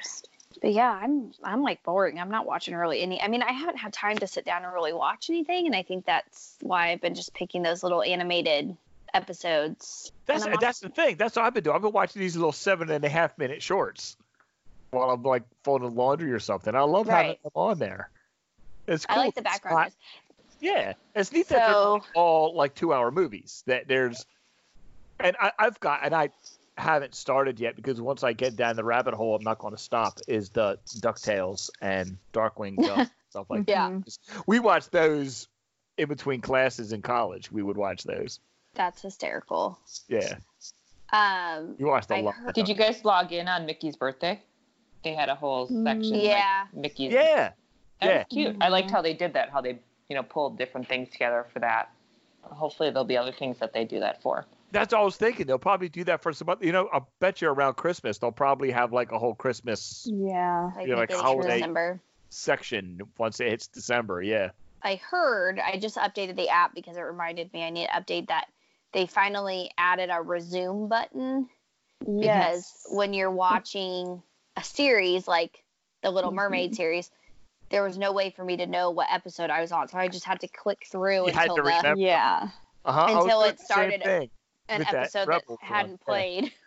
[0.61, 2.19] But yeah, I'm I'm like boring.
[2.19, 3.21] I'm not watching really any.
[3.21, 5.83] I mean, I haven't had time to sit down and really watch anything, and I
[5.83, 8.75] think that's why I've been just picking those little animated
[9.13, 10.11] episodes.
[10.25, 11.17] That's that's the thing.
[11.17, 11.75] That's what I've been doing.
[11.75, 14.17] I've been watching these little seven and a half minute shorts
[14.91, 16.75] while I'm like folding laundry or something.
[16.75, 18.09] I love having them on there.
[18.87, 19.17] It's cool.
[19.17, 19.77] I like the It's background.
[19.77, 19.93] not-
[20.59, 23.63] Yeah, it's neat that they're all like two hour movies.
[23.65, 24.25] That there's,
[25.19, 26.29] and I, I've got, and I
[26.77, 29.81] haven't started yet because once I get down the rabbit hole, I'm not going to
[29.81, 30.19] stop.
[30.27, 33.89] Is the Ducktales and Darkwing Duck stuff like Yeah.
[34.05, 34.17] That.
[34.47, 35.47] We watched those
[35.97, 37.51] in between classes in college.
[37.51, 38.39] We would watch those.
[38.73, 39.77] That's hysterical.
[40.07, 40.35] Yeah,
[41.11, 42.33] Um, you watched a I lot.
[42.35, 44.41] heard- Did you guys log in on Mickey's birthday?
[45.03, 46.15] They had a whole section.
[46.15, 46.65] Yeah.
[46.73, 47.13] Like Mickey's.
[47.13, 47.51] Yeah,
[48.01, 48.17] That Yeah.
[48.19, 48.55] was cute.
[48.61, 49.49] I liked how they did that.
[49.51, 49.77] How they
[50.09, 51.91] you know pulled different things together for that.
[52.41, 54.45] Hopefully there'll be other things that they do that for.
[54.73, 55.47] That's what I was thinking.
[55.47, 56.49] They'll probably do that for some.
[56.49, 60.05] oth- You know, I bet you around Christmas they'll probably have like a whole Christmas
[60.11, 60.71] Yeah.
[60.75, 62.01] Like Yeah, like holiday- December.
[62.29, 64.21] section once it hits December.
[64.21, 64.49] Yeah.
[64.81, 68.27] I heard I just updated the app because it reminded me I need to update
[68.27, 68.47] that
[68.91, 71.47] they finally added a resume button
[72.05, 72.83] Yes.
[72.85, 74.21] because when you're watching
[74.57, 75.63] a series like
[76.01, 76.75] the Little Mermaid Mhm.
[76.75, 77.11] series,
[77.69, 80.07] there was no way for me to know what episode I was on, so I
[80.09, 82.01] just had to click through You had until to the, remember.
[82.01, 82.49] Yeah.
[82.85, 83.05] Uh-huh.
[83.21, 84.29] Until it started thing.
[84.73, 86.05] An with that episode that Rebels hadn't yeah.
[86.05, 86.51] played.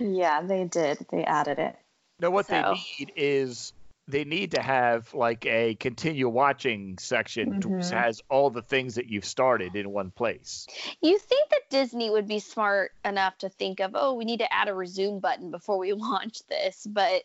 [0.00, 1.06] Yeah, they did.
[1.10, 1.76] They added it.
[2.18, 2.54] No, what So-
[2.98, 3.74] they need is
[4.08, 7.90] they need to have like a continue watching section that Mhm.
[7.92, 10.66] has all the things that you've started in one place.
[11.02, 14.52] You think that Disney would be smart enough to think of, oh, we need to
[14.52, 17.22] add a resume button before we launch this, but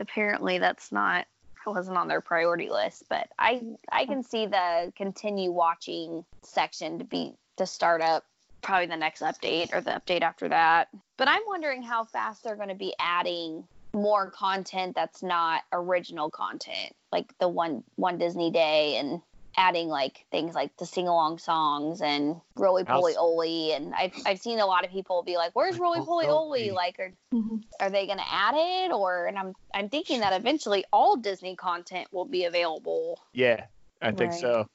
[0.00, 1.26] apparently that's not
[1.66, 3.04] it wasn't on their priority list.
[3.10, 3.60] But I
[3.92, 8.24] I can see the continue watching section to be to start up
[8.68, 10.88] probably the next update or the update after that.
[11.16, 16.28] But I'm wondering how fast they're going to be adding more content that's not original
[16.30, 19.22] content, like the one one Disney Day and
[19.56, 24.12] adding like things like the sing along songs and Roly Poly House- Oly and I've
[24.26, 26.68] I've seen a lot of people be like, Where's Rolie Polie Olie?
[26.68, 26.70] Oly.
[26.70, 27.56] Like are mm-hmm.
[27.80, 32.08] are they gonna add it or and I'm I'm thinking that eventually all Disney content
[32.12, 33.18] will be available.
[33.32, 33.64] Yeah,
[34.02, 34.40] I think Right.
[34.40, 34.68] so.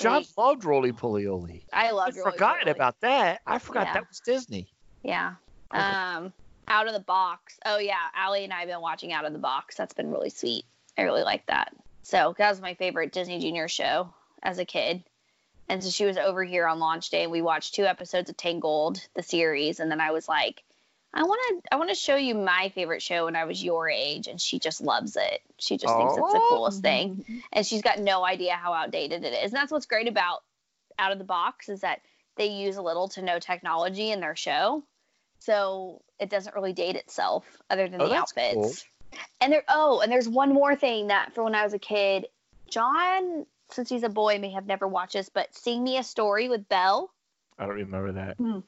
[0.00, 1.64] John loved Rolie Polie Olie.
[1.72, 3.40] I I love forgotten about that.
[3.46, 3.92] I forgot Yeah.
[3.94, 4.72] that was Disney.
[5.02, 5.34] Yeah.
[5.72, 5.82] Okay.
[5.82, 6.32] Um,
[6.68, 7.58] Out of the Box.
[7.64, 9.76] Oh yeah, Allie and I have been watching Out of the Box.
[9.76, 10.64] That's been really sweet.
[10.98, 11.72] I really like that.
[12.02, 15.04] So that was my favorite Disney Junior show as a kid.
[15.68, 18.36] And so she was over here on launch day, and we watched two episodes of
[18.36, 20.64] Tangled, the series, and then I was like,
[21.12, 23.88] I want to, I want to show you my favorite show when I was your
[23.90, 25.40] age, and she just loves it.
[25.58, 26.46] She just thinks it's the Oh.
[26.50, 29.52] coolest thing and she's got no idea how outdated it is.
[29.52, 30.42] And that's what's great about
[30.98, 32.00] Out of the Box is that
[32.36, 34.84] they use a little to no technology in their show,
[35.40, 38.54] so it doesn't really date itself other than Oh, the outfits.
[38.54, 39.20] cool.
[39.40, 42.26] And there, oh, and there's one more thing that for when I was a kid,
[42.68, 46.48] John, since he's a boy, may have never watched this, but Sing Me a Story
[46.48, 47.10] with Belle.
[47.58, 48.36] I don't remember that.
[48.36, 48.60] Hmm.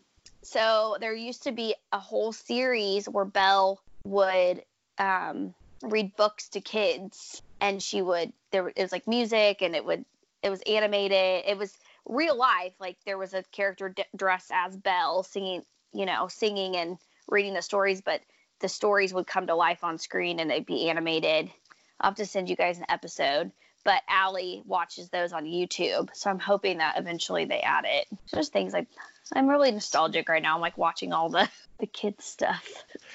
[0.43, 4.63] So there used to be a whole series where Belle would
[4.99, 9.85] um, read books to kids, and she would there it was like music, and it
[9.85, 10.05] would
[10.43, 11.45] it was animated.
[11.47, 11.77] It was
[12.07, 12.73] real life.
[12.81, 17.55] Like there was a character d- dressed as Belle singing, you know, singing and reading
[17.55, 18.21] the stories, but
[18.61, 21.51] the stories would come to life on screen and they'd be animated.
[22.01, 23.53] I'll have to send you guys an episode.
[23.85, 28.07] But Allie watches those on YouTube, so I'm hoping that eventually they add it.
[28.33, 28.87] Just things like
[29.33, 30.55] I'm really nostalgic right now.
[30.55, 31.49] I'm like watching all the
[31.81, 32.65] the kids stuff.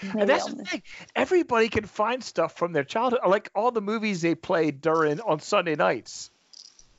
[0.03, 0.83] Maybe And that's I'll- the thing.
[1.15, 5.39] Everybody can find stuff from their childhood, like all the movies they played during on
[5.39, 6.31] Sunday nights,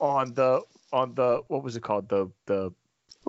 [0.01, 2.73] on the on the what was it called the the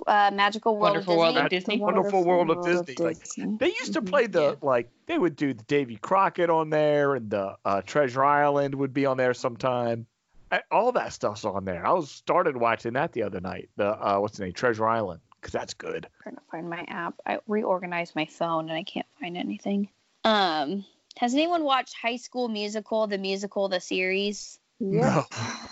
[0.07, 1.43] uh, Magical World Wonderful of World Disney.
[1.43, 1.77] of Disney.
[1.77, 3.57] The Wonderful World of Disney, like, Disney.
[3.59, 4.09] They used to Mhm.
[4.09, 4.55] play the Yeah.
[4.61, 8.93] like they would do the Davy Crockett on there, and the uh, Treasure Island would
[8.93, 10.05] be on there sometime.
[10.51, 11.85] I, all that stuff's on there.
[11.85, 13.69] I was started watching that the other night.
[13.75, 14.53] The uh, what's the name?
[14.53, 16.05] Treasure Island, because that's good.
[16.05, 17.15] I'm trying to find my app.
[17.25, 19.89] I reorganized my phone and I can't find anything.
[20.23, 20.85] Um,
[21.17, 24.57] has anyone watched High School Musical, the musical, the series?
[24.79, 25.23] Yeah.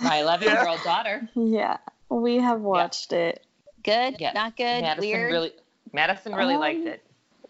[0.01, 0.61] My 11 Yeah.
[0.61, 1.29] year old daughter.
[1.35, 1.77] Yeah.
[2.09, 3.43] We have watched it.
[3.83, 4.33] Good, Yes.
[4.35, 5.31] not good, Madison weird.
[5.31, 5.51] really
[5.93, 7.03] Madison really Um, liked it.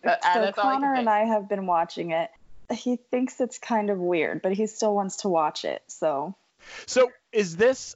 [0.03, 2.29] Uh, so that's all I Connor and I have been watching it.
[2.71, 5.81] He thinks it's kind of weird, but he still wants to watch it.
[5.87, 6.35] So
[6.85, 7.95] So is this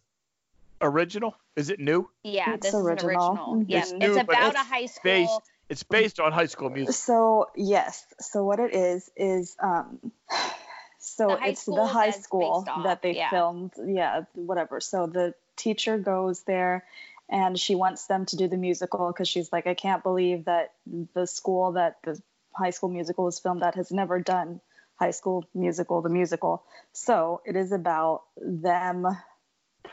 [0.81, 1.35] original?
[1.55, 2.09] Is it new?
[2.23, 3.09] yeah, It's this is original.
[3.09, 3.55] original.
[3.55, 3.65] Mhm.
[3.67, 5.01] Yeah, It's it's, new, but about it's a high school.
[5.11, 6.93] based- It's based on High School Musical.
[6.93, 10.11] So yes, so what it is is um
[10.99, 13.29] so The it's the high school that they yeah.
[13.29, 14.79] filmed, yeah, whatever.
[14.81, 16.83] So the teacher goes there
[17.29, 20.73] and she wants them to do the musical because she's like, I can't believe that
[21.13, 22.21] the school that the
[22.53, 24.59] high school musical is filmed at has never done
[25.01, 26.63] high school musical, the musical.
[26.93, 29.07] So it is about them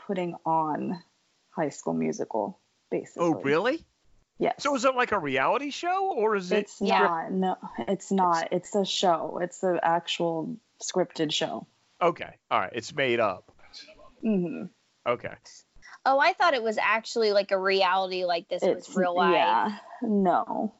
[0.05, 1.01] putting on
[1.49, 2.59] high school musical,
[2.91, 3.25] basically.
[3.25, 3.83] Oh, really?
[4.37, 4.53] Yes.
[4.59, 6.59] So is it like a reality show, or is it?
[6.59, 6.99] It's Yeah.
[6.99, 7.31] not.
[7.31, 8.49] No, it's not.
[8.53, 9.39] It's a show.
[9.41, 11.65] It's an actual scripted show.
[11.99, 12.71] Okay, all right.
[12.75, 13.51] It's made up.
[14.23, 14.65] Mm-hmm.
[15.07, 15.33] Okay.
[16.05, 19.33] Oh, I thought it was actually like a reality, like this It's was real life.
[19.33, 19.77] Yeah.
[20.03, 20.75] No.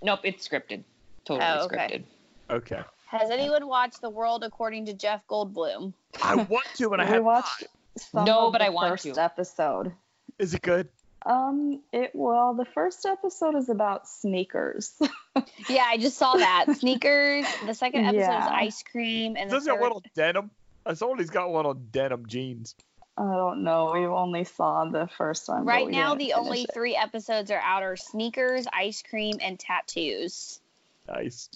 [0.00, 0.84] Nope, it's scripted.
[1.24, 1.76] Totally Oh, okay.
[1.76, 2.04] scripted.
[2.48, 2.82] Okay.
[3.06, 5.92] Has anyone watched The World According to Jeff Goldblum?
[6.22, 8.00] I want to, and I have watched not.
[8.00, 9.20] some No, of but the I want first to.
[9.20, 9.92] episode.
[10.38, 10.88] Is it good?
[11.26, 11.80] Um.
[11.92, 14.92] It well, the first episode is about sneakers.
[15.68, 16.66] Yeah, I just saw that.
[16.78, 17.44] Sneakers.
[17.66, 20.50] The second episode is ice cream, and the Does he have third, one on denim?
[20.86, 22.74] I saw he's got one on denim jeans.
[23.16, 23.92] I don't know.
[23.94, 25.64] We only saw the first one.
[25.64, 26.70] Right now, the only it.
[26.74, 30.60] three episodes are out are sneakers, ice cream, and tattoos.
[31.08, 31.48] Nice.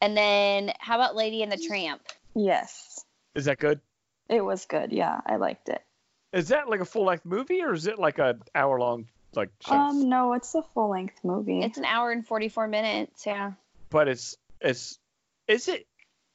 [0.00, 2.02] And then, how about Lady and the Tramp?
[2.34, 3.80] Yes, Is that good?
[4.28, 4.92] it was good.
[4.92, 5.82] Yeah, I liked it.
[6.32, 9.48] Is that like a full length movie or is it like a hour long like
[9.66, 9.74] show?
[9.74, 11.60] Um, no, it's a full length movie.
[11.62, 13.24] It's an hour and 44 minutes.
[13.26, 13.52] Yeah.
[13.90, 14.98] but it's it's
[15.48, 15.86] is it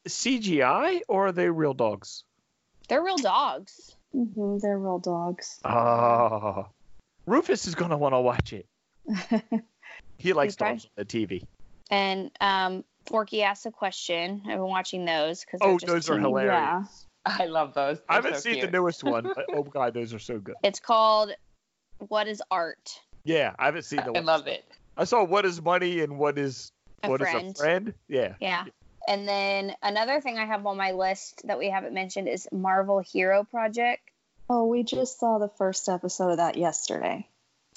[0.07, 2.23] CGI or are they real dogs?
[2.89, 3.95] They're real dogs.
[4.15, 5.59] Mm-hmm, they're real dogs.
[5.63, 6.67] Oh,
[7.27, 8.65] Rufus is gonna want to watch it.
[10.17, 10.71] He likes Okay.
[10.71, 11.43] dogs on the TV.
[11.91, 14.41] And um, Forky asks a question.
[14.45, 16.51] I've been watching those because Oh, those are hilarious.
[16.53, 16.83] Yeah.
[17.25, 17.99] I love those.
[18.09, 18.65] I They're haven't so seen cute.
[18.65, 19.23] the newest one.
[19.35, 20.55] but, oh god, those are so good.
[20.63, 21.31] It's called
[21.99, 24.25] "What Is Art?" Yeah, I haven't seen the I one.
[24.25, 24.65] love it.
[24.97, 26.71] I saw what is money and what is
[27.03, 27.51] A what is friend.
[27.51, 27.93] a friend.
[28.07, 28.35] Yeah.
[28.41, 28.65] Yeah.
[29.07, 32.99] And then another thing I have on my list that we haven't mentioned is Marvel
[32.99, 34.01] Hero Project.
[34.49, 37.27] Oh, we just saw the first episode of that yesterday.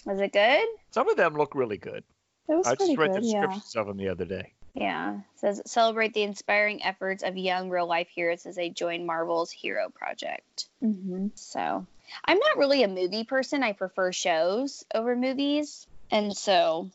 [0.05, 0.67] Was it good?
[0.91, 2.05] Some of them look really good.
[2.49, 3.23] It was I pretty just read good.
[3.23, 3.41] the Yeah.
[3.47, 4.53] descriptions of them the other day.
[4.77, 5.17] Yeah.
[5.17, 9.51] It says celebrate the inspiring efforts of young real life heroes as they join Marvel's
[9.51, 10.69] Hero Project.
[10.81, 11.87] hmm So
[12.25, 13.63] I'm not really a movie person.
[13.63, 15.87] I prefer shows over movies.
[16.11, 16.91] And so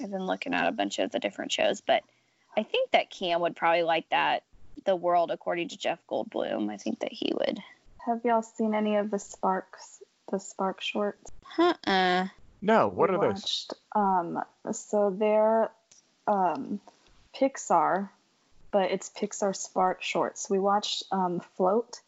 [0.00, 2.02] I've been looking at a bunch of the different shows, but
[2.56, 4.42] I think that Cam would probably like that.
[4.84, 6.70] The World According to Jeff Goldblum.
[6.70, 7.60] I think that he would.
[8.06, 11.30] Have y'all seen any of the Sparks, the Spark shorts?
[11.58, 12.28] Uh-uh.
[12.62, 13.68] No, what We are those?
[13.94, 15.70] Um, so they're
[16.28, 16.80] um,
[17.34, 18.10] Pixar,
[18.70, 20.48] but it's Pixar Spark shorts.
[20.48, 22.00] We watched um, Float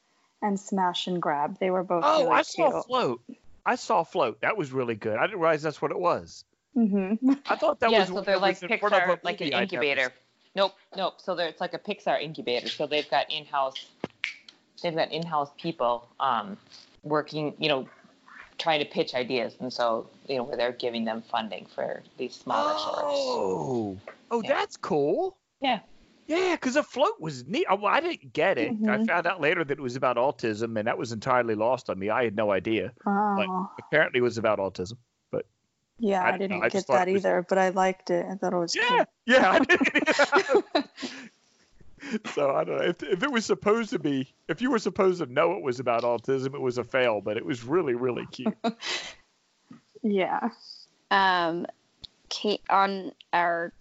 [0.43, 1.59] and Smash and Grab.
[1.59, 2.87] They were both Oh, really I saw cute.
[2.87, 3.23] Float.
[3.67, 4.41] I saw Float.
[4.43, 5.17] That was really good.
[5.17, 6.45] I didn't realize that's what it was.
[6.77, 7.33] Mm-hmm.
[7.47, 9.47] I thought that yeah, was so they're like was in front of Pixar, like an
[9.47, 10.13] movie I'd never incubator.
[10.55, 11.15] Nope, nope.
[11.19, 12.69] So they're, it's like a Pixar incubator.
[12.69, 13.87] So they've got in-house,
[14.83, 16.57] they've got in-house people um,
[17.03, 17.89] working, you know,
[18.61, 22.35] trying to pitch ideas, and so you know where they're giving them funding for these
[22.35, 23.01] smaller shorts.
[23.03, 23.99] Oh,
[24.31, 24.49] oh, Yeah.
[24.55, 25.37] that's cool.
[25.61, 25.81] Yeah.
[26.27, 27.67] Yeah, because a float was neat.
[27.69, 28.69] Oh, well, I didn't get it.
[28.71, 29.07] I Mhm.
[29.09, 32.09] found out later that it was about autism, and that was entirely lost on me.
[32.09, 32.93] I had no idea.
[33.05, 34.97] Oh, Apparently, it was about autism.
[35.33, 35.45] But
[35.99, 38.11] yeah, I I, don't know, didn't I get that it was- either, but I liked
[38.11, 38.25] it.
[38.31, 40.85] I thought it was Yeah, yeah, I did.
[42.35, 44.33] so I don't know if, if it was supposed to be.
[44.49, 47.21] If you were supposed to know it was about autism, it was a fail.
[47.21, 48.57] But it was really, really cute.
[50.03, 50.49] Yeah.
[51.11, 51.67] um,
[52.29, 53.73] Kate, on our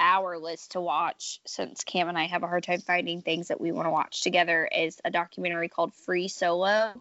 [0.00, 3.60] our list to watch since Cam and I have a hard time finding things that
[3.60, 6.94] we want to watch together is a documentary called Free Solo.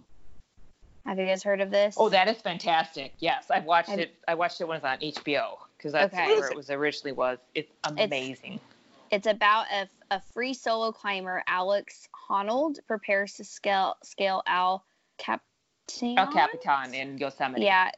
[1.05, 1.95] Have you guys heard of this?
[1.97, 3.13] Oh, that is fantastic.
[3.19, 4.15] Yes, I've watched Have- it.
[4.27, 6.25] I watched it when it was on HBO because that's Okay.
[6.27, 7.37] where it was originally was.
[7.55, 8.55] It's amazing.
[8.55, 8.63] It's
[9.11, 14.85] about a, a free solo climber, Alex Honnold, prepares to scale scale Al
[15.17, 16.17] Capitan.
[16.17, 17.63] El Capitan in Yosemite.
[17.63, 17.91] Yeah,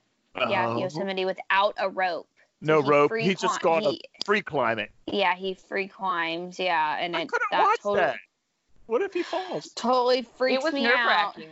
[0.50, 2.30] yeah, Oh, Yosemite without a rope.
[2.62, 3.10] no He rope.
[3.10, 4.92] free He just cli- got a free climb it.
[5.08, 6.60] Yeah, he free climbs.
[6.60, 8.16] Yeah, and I it couldn't that watch totally, that.
[8.86, 9.70] What if he falls?
[9.76, 11.08] totally freaks it was me nerve out.
[11.38, 11.50] wracking.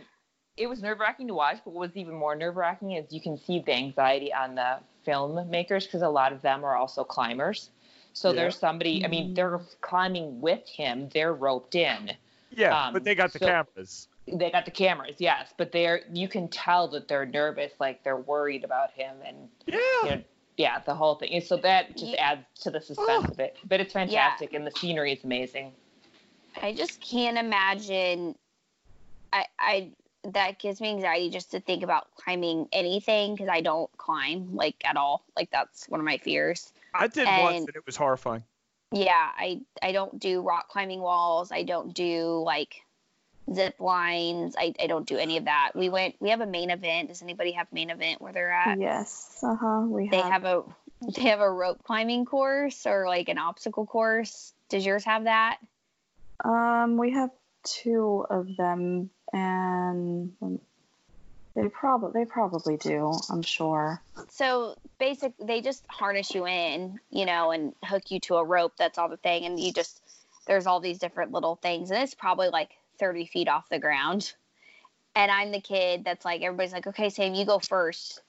[0.56, 3.20] It was nerve wracking to watch, but what was even more nerve wracking is you
[3.20, 7.70] can see the anxiety on the filmmakers because a lot of them are also climbers.
[8.18, 8.34] So Yeah.
[8.42, 9.04] there's somebody.
[9.04, 11.08] I mean, they're climbing with him.
[11.10, 12.16] They're roped in.
[12.50, 14.08] Yeah, Um, but they got the so- cameras.
[14.26, 18.16] They got the cameras, yes, but they're you can tell that they're nervous, like they're
[18.18, 19.78] worried about him, and Yeah.
[20.02, 20.22] you know,
[20.56, 21.32] yeah, the whole thing.
[21.32, 23.30] And so that just adds to the suspense Oh.
[23.32, 23.56] of it.
[23.64, 25.72] But it's fantastic, and the scenery is amazing.
[26.60, 28.36] I just can't imagine.
[29.32, 29.90] I I
[30.24, 34.76] that gives me anxiety just to think about climbing anything because I don't climb like
[34.84, 35.22] at all.
[35.36, 36.72] Like that's one of my fears.
[36.98, 38.42] I did once, and- and it was horrifying.
[38.90, 41.52] Yeah, I I don't do rock climbing walls.
[41.52, 42.74] I don't do like
[43.52, 44.56] zip lines.
[44.58, 45.72] I, I don't do any of that.
[45.74, 46.14] We went.
[46.20, 47.08] We have a main event.
[47.08, 48.80] Does anybody have main event where they're at?
[48.80, 49.40] Yes.
[49.42, 49.80] Uh huh.
[49.86, 50.32] We They have.
[50.32, 50.62] have a
[51.14, 54.54] they have a rope climbing course or like an obstacle course.
[54.70, 55.58] Does yours have that?
[56.42, 57.30] Um, we have
[57.62, 60.32] two of them, and
[61.58, 63.12] they probably they probably do.
[63.30, 64.00] I'm sure.
[64.28, 68.74] so basic they just harness you in you know and hook you to a rope
[68.78, 70.00] that's all the thing and you just
[70.46, 74.32] there's all these different little things and it's probably like 30 feet off the ground
[75.14, 78.22] and i'm the kid that's like everybody's like okay sam you go first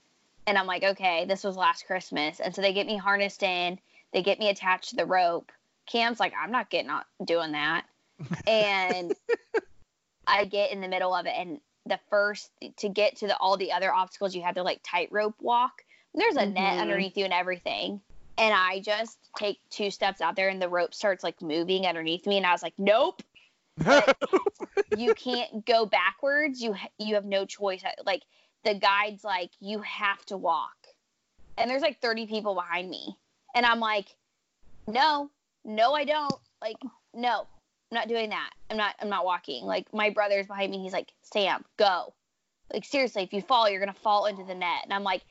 [0.45, 3.79] and i'm like okay this was last christmas and so they get me harnessed in
[4.13, 5.51] they get me attached to the rope
[5.87, 7.85] cam's like i'm not getting on doing that
[8.45, 9.15] and
[10.27, 11.59] i get in the middle of it and
[11.89, 15.35] the first to get to the all the other obstacles you have to like tightrope
[15.41, 15.83] walk
[16.13, 16.81] there's a net Mhm.
[16.81, 18.01] underneath you and everything
[18.37, 22.25] and i just take two steps out there and the rope starts like moving underneath
[22.25, 23.21] me and i was like nope
[24.95, 26.61] you can't go backwards.
[26.61, 27.83] You you have no choice.
[28.05, 28.23] Like
[28.63, 30.75] the guide's like you have to walk,
[31.57, 33.17] and there's like 30 people behind me,
[33.55, 34.15] and I'm like,
[34.87, 35.29] no,
[35.63, 36.35] no, I don't.
[36.61, 36.77] Like
[37.13, 37.47] no,
[37.91, 38.51] I'm not doing that.
[38.69, 38.95] I'm not.
[39.01, 39.65] I'm not walking.
[39.65, 40.79] Like my brother's behind me.
[40.79, 42.13] He's like, Sam, go.
[42.71, 44.81] Like seriously, if you fall, you're gonna fall into the net.
[44.83, 45.23] And I'm like,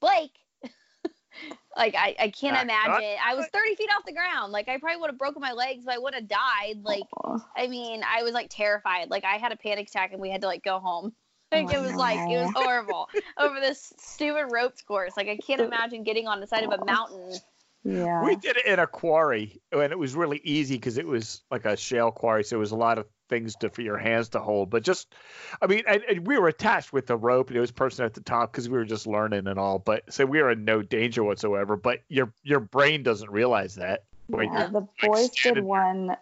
[0.00, 0.32] Blake.
[1.76, 3.16] like I, I can't Back imagine.
[3.24, 4.52] I was 30 feet off the ground.
[4.52, 6.82] Like I probably would have broken my legs, but I would have died.
[6.84, 7.38] Like Aw.
[7.56, 9.10] I mean, I was like terrified.
[9.10, 11.12] Like I had a panic attack and we had to like go home.
[11.52, 13.08] Oh like Oh, it was like it was horrible
[13.38, 15.16] over this stupid ropes course.
[15.16, 17.38] Like I can't imagine getting on the side of a mountain.
[17.84, 18.24] Yeah.
[18.24, 21.66] We did it in a quarry, and it was really easy because it was like
[21.66, 24.40] a shale quarry, so it was a lot of things to for your hands to
[24.40, 24.70] hold.
[24.70, 25.14] But just,
[25.60, 28.14] I mean, and, and we were attached with the rope, and there was person at
[28.14, 29.78] the top because we were just learning and all.
[29.78, 31.76] But so we were in no danger whatsoever.
[31.76, 34.04] But your your brain doesn't realize that.
[34.30, 36.16] Yeah, the boys standing did one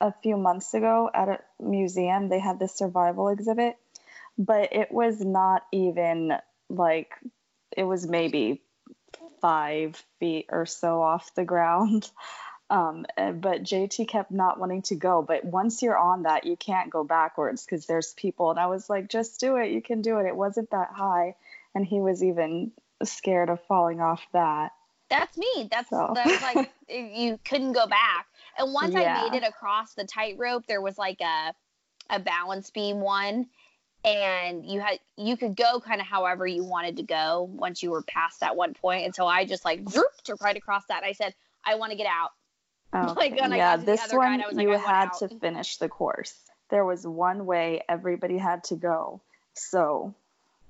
[0.00, 2.28] a few months ago at a museum.
[2.28, 3.76] They had this survival exhibit,
[4.38, 6.34] but it was not even
[6.68, 7.10] like
[7.76, 8.62] it was maybe
[9.42, 12.10] five feet or so off the ground.
[12.70, 15.20] Um, uh, but JT kept not wanting to go.
[15.20, 18.50] But once you're on that, you can't go backwards because there's people.
[18.50, 19.72] And I was like, just do it.
[19.72, 20.26] You can do it.
[20.26, 21.34] It wasn't that high.
[21.74, 22.72] And he was even
[23.04, 24.72] scared of falling off that.
[25.10, 25.68] That's me.
[25.70, 26.12] That's So.
[26.14, 28.26] that was like you couldn't go back.
[28.56, 31.52] And once I made it across the tightrope, there was like a
[32.08, 33.48] a balance beam one,
[34.04, 37.90] and you had you could go kind of however you wanted to go once you
[37.90, 39.04] were past that one point.
[39.04, 41.04] And so I just like zooped right across that.
[41.04, 41.34] I said,
[41.64, 42.30] I want to get out.
[42.94, 43.40] Oh like, Okay.
[43.40, 44.78] when I yeah, got to the this other one guide, I was like, you I
[44.78, 46.34] had to finish the course.
[46.68, 49.22] There was one way everybody had to go,
[49.54, 50.14] so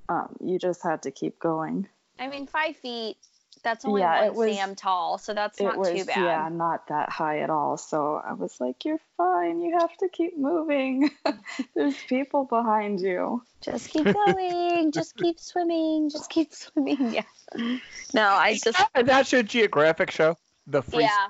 [0.09, 1.89] um, you just had to keep going.
[2.21, 3.17] I mean, five feet.
[3.63, 6.17] That's only Yeah, it one was- Sam tall, so that's not was too bad.
[6.17, 7.77] yeah, not that high at all.
[7.77, 9.61] So I was like, "You're fine.
[9.61, 11.11] You have to keep moving.
[11.75, 14.91] There's people behind you." Just keep going.
[14.91, 16.11] just keep swimming.
[16.11, 17.15] Just keep swimming.
[17.15, 17.23] Yeah.
[18.13, 20.37] No, I just that's National Geographic show.
[20.67, 21.29] The free yeah.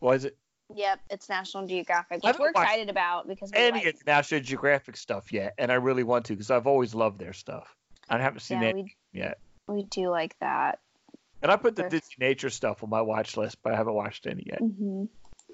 [0.00, 0.36] was it?
[0.74, 4.04] Yep, it's National Geographic, I which we're excited about because we Any like, of the
[4.06, 7.74] National Geographic stuff yet, and I really want to because I've always loved their stuff.
[8.08, 9.38] I haven't seen yeah, it we yet.
[9.66, 10.78] we do like that.
[11.42, 14.26] And I put the Disney Nature stuff on my watch list, but I haven't watched
[14.26, 14.58] any yet.
[14.60, 15.04] hmm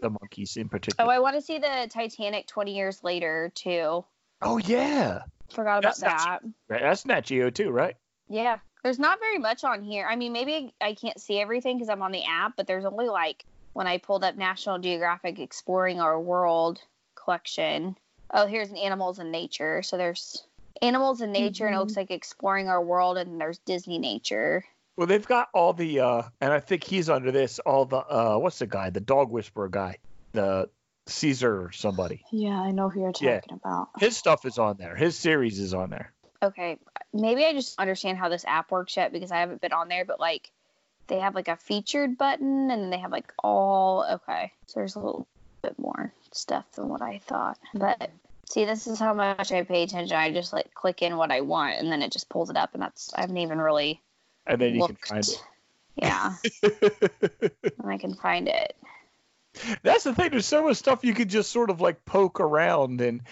[0.02, 1.10] The monkeys in particular.
[1.10, 1.14] Oh.
[1.14, 4.04] I want to see the Titanic 20 years later too.
[4.42, 5.22] Oh, yeah,
[5.52, 6.40] Forgot about That's that.
[6.68, 7.96] That's Nat Geo too, right?
[8.28, 10.06] Yeah, there's not very much on here.
[10.08, 13.08] I mean, maybe I can't see everything because I'm on the app, but there's only
[13.08, 16.80] like when I pulled up National Geographic Exploring Our World
[17.14, 17.96] collection.
[18.32, 19.82] Oh, here's an Animals in Nature.
[19.82, 20.44] So there's
[20.82, 21.80] Animals in Nature, and it Mhm.
[21.80, 24.64] looks like Exploring Our World, and there's Disney Nature.
[24.96, 27.58] Well, they've got all the, uh, and I think he's under this.
[27.58, 28.90] All the, uh, what's the guy?
[28.90, 29.98] The dog whisperer guy,
[30.32, 30.70] the
[31.06, 32.24] Cesar or somebody.
[32.32, 33.54] Yeah, I know who you're talking Yeah.
[33.54, 33.88] about.
[33.98, 34.96] His stuff is on there.
[34.96, 36.12] His series is on there.
[36.42, 36.78] Okay,
[37.12, 40.04] maybe I just understand how this app works yet because I haven't been on there,
[40.04, 40.50] but like
[41.06, 44.52] they have like a featured button and then they have like all okay.
[44.66, 45.26] So there's a little
[45.62, 47.58] bit more stuff than what I thought.
[47.72, 48.10] But
[48.48, 50.16] see, this is how much I pay attention.
[50.16, 52.74] I just like click in what I want and then it just pulls it up
[52.74, 54.02] and that's I haven't even really
[54.46, 55.02] And then you looked.
[55.02, 55.42] can find it.
[55.96, 58.76] Yeah, and I can find it.
[59.82, 60.30] That's the thing.
[60.30, 63.22] There's so much stuff you could just sort of like poke around and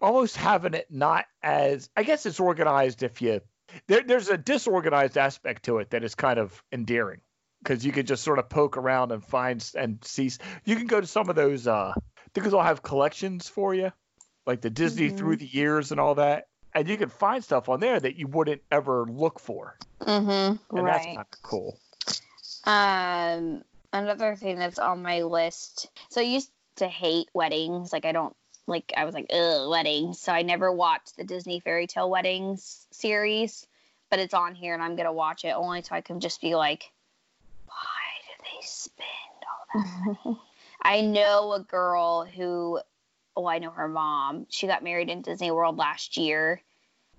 [0.00, 3.40] almost having it not as I guess it's organized if you
[3.86, 7.20] there, there's a disorganized aspect to it that is kind of endearing
[7.62, 10.30] because you could just sort of poke around and find and see
[10.66, 11.94] you can go to some of those uh
[12.34, 13.90] because they'll have collections for you
[14.46, 15.16] like the Disney Mhm.
[15.16, 18.26] through the years and all that and you can find stuff on there that you
[18.26, 20.78] wouldn't ever look for Mm-hmm.
[20.78, 21.14] and that's Right.
[21.16, 21.78] kind of cool
[22.64, 23.62] Um,
[23.92, 25.88] another thing that's on my list.
[26.10, 27.92] So I used to hate weddings.
[27.92, 28.34] Like I don't
[28.66, 28.92] like.
[28.96, 30.18] I was like, ugh, weddings.
[30.18, 33.66] So I never watched the Disney Fairy Tale Weddings series,
[34.10, 36.54] but it's on here, and I'm gonna watch it only so I can just be
[36.54, 36.90] like,
[37.66, 37.74] why
[38.26, 39.08] do they spend
[39.42, 40.38] all that money?
[40.82, 42.80] I know a girl who,
[43.36, 44.46] oh, I know her mom.
[44.50, 46.60] She got married in Disney World last year,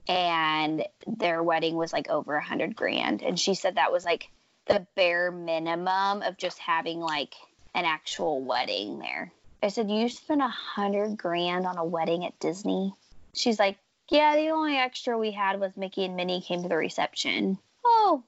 [0.07, 4.30] and their wedding was like over a hundred grand, and she said that was like
[4.68, 7.34] the bare minimum of just having like
[7.74, 9.32] an actual wedding there.
[9.61, 12.93] I said, You spent a hundred grand on a wedding at Disney?
[13.34, 13.78] She's like,
[14.09, 17.57] Yeah, the only extra we had was Mickey and Minnie came to the reception.
[17.84, 18.24] Oh,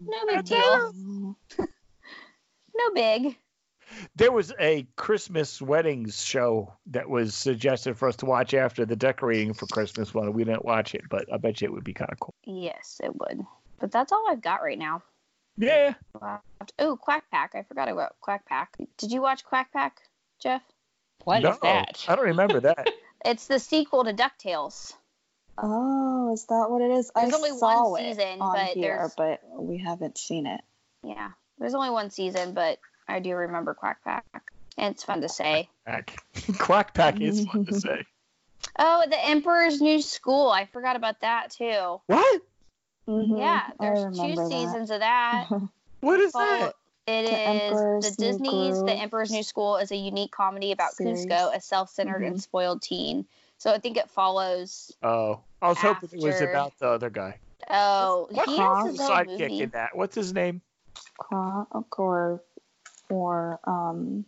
[0.00, 1.36] no big deal.
[2.72, 3.36] No big.
[4.16, 8.96] There was a Christmas weddings show that was suggested for us to watch after the
[8.96, 10.32] decorating for Christmas one.
[10.32, 12.34] We didn't watch it, but I bet you it would be kind of cool.
[12.44, 13.44] Yes, it would.
[13.78, 15.02] But that's all I've got right now.
[15.56, 15.94] Yeah.
[16.78, 17.54] Oh, Quack Pack.
[17.54, 18.76] I forgot about Quack Pack.
[18.96, 20.00] Did you watch Quack Pack,
[20.42, 20.62] Jeff?
[21.24, 22.04] What no, is that?
[22.08, 22.88] I don't remember that.
[23.22, 24.94] It's the sequel to DuckTales.
[25.58, 27.10] Oh, is that what it is?
[27.14, 30.62] There's I only saw one it on but here, but we haven't seen it.
[31.02, 32.78] Yeah, there's only one season, but
[33.08, 34.24] I do remember Quack Pack.
[34.78, 35.68] And it's fun to say.
[35.86, 36.16] Pack.
[36.58, 38.04] Quack Pack is fun to say.
[38.78, 40.50] Oh, the Emperor's New School.
[40.50, 42.00] I forgot about that too.
[42.06, 42.42] What?
[43.08, 44.50] Mhm, Yeah, there's two remember that.
[44.50, 45.48] seasons of that.
[46.00, 46.74] What is Follow- that?
[47.06, 50.72] It The is Emperor's the New Disney's The Emperor's New School is a unique comedy
[50.72, 51.24] about Series.
[51.26, 52.26] Kuzco, a self-centered Mhm.
[52.26, 53.26] and spoiled teen.
[53.58, 54.92] So I think it follows.
[55.02, 57.38] Oh, I was hoping it was about the other guy.
[57.68, 58.86] Oh, What he Kronk?
[58.90, 59.62] has his own Sidekick movie.
[59.62, 59.96] in that.
[59.96, 60.60] What's his name?
[61.18, 62.42] Kronk or
[63.10, 64.24] or um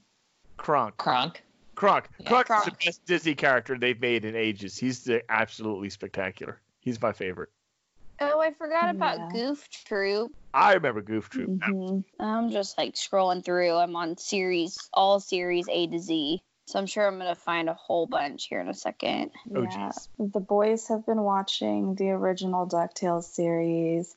[0.56, 0.96] Kronk.
[0.96, 1.42] Kronk.
[1.74, 2.08] Kronk.
[2.20, 2.28] Yeah.
[2.28, 2.84] Kronk is the Kronk.
[2.84, 4.76] best Disney character they've made in ages.
[4.76, 6.60] He's the, absolutely spectacular.
[6.80, 7.48] He's my favorite.
[8.20, 9.28] Oh, I forgot about Yeah.
[9.32, 10.32] Goof Troop.
[10.54, 11.48] I remember Goof Troop.
[11.48, 12.04] mhm.
[12.20, 13.72] I'm just like scrolling through.
[13.74, 16.42] I'm on series, all series A to Z.
[16.66, 19.32] So I'm sure I'm gonna find a whole bunch here in a second.
[19.56, 19.90] Oh, yeah.
[19.90, 20.08] jeez.
[20.32, 24.14] The boys have been watching the original DuckTales series.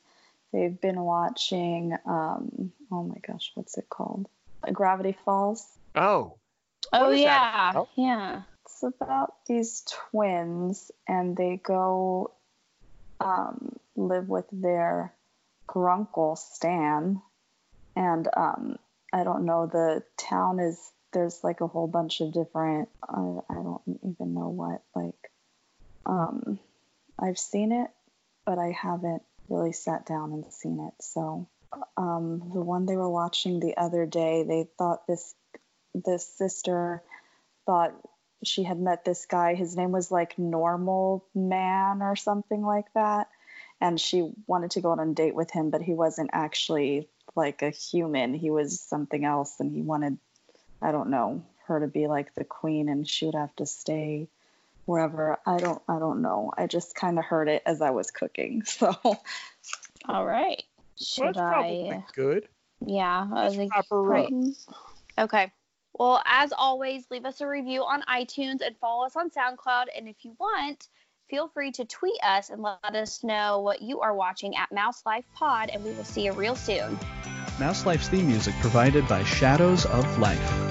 [0.52, 4.28] They've been watching um oh my gosh, what's it called?
[4.72, 5.66] Gravity Falls.
[5.94, 6.38] Oh,
[6.92, 7.88] Oh What is that yeah, about?
[7.96, 8.42] yeah.
[8.64, 12.32] It's about these twins and they go
[13.20, 15.12] um, live with their
[15.68, 17.22] grunkle Stan.
[17.94, 18.76] And um,
[19.12, 20.78] I don't know, the town is,
[21.12, 25.30] there's like a whole bunch of different, I, I don't even know what, like,
[26.04, 26.58] um,
[27.18, 27.90] I've seen it,
[28.44, 31.02] but I haven't really sat down and seen it.
[31.02, 31.48] So
[31.96, 35.34] um, the one they were watching the other day, they thought this,
[35.94, 37.02] this sister
[37.64, 37.94] thought
[38.44, 39.54] she had met this guy.
[39.54, 43.28] His name was like Normal Man or something like that.
[43.80, 47.62] And she wanted to go on a date with him, but he wasn't actually like
[47.62, 48.34] a human.
[48.34, 49.56] He was something else.
[49.60, 50.18] And he wanted,
[50.80, 54.28] I don't know, her to be like the queen and she would have to stay
[54.86, 55.38] wherever.
[55.44, 56.52] I don't, I don't know.
[56.56, 58.62] I just kind of heard it as I was cooking.
[58.78, 58.94] So
[60.08, 60.62] All right.
[60.98, 62.04] Well, Should that's I?
[62.14, 62.48] good.
[62.84, 64.32] Yeah, I was like, Proper right.
[65.18, 65.52] Okay.
[65.98, 69.86] Well, as always, leave us a review on iTunes and follow us on SoundCloud.
[69.96, 70.88] And if you want,
[71.30, 75.02] feel free to tweet us and let us know what you are watching at Mouse
[75.06, 76.98] Life Pod, and we will see you real soon.
[77.58, 80.65] Mouse Life's theme music provided by Shadows of Life.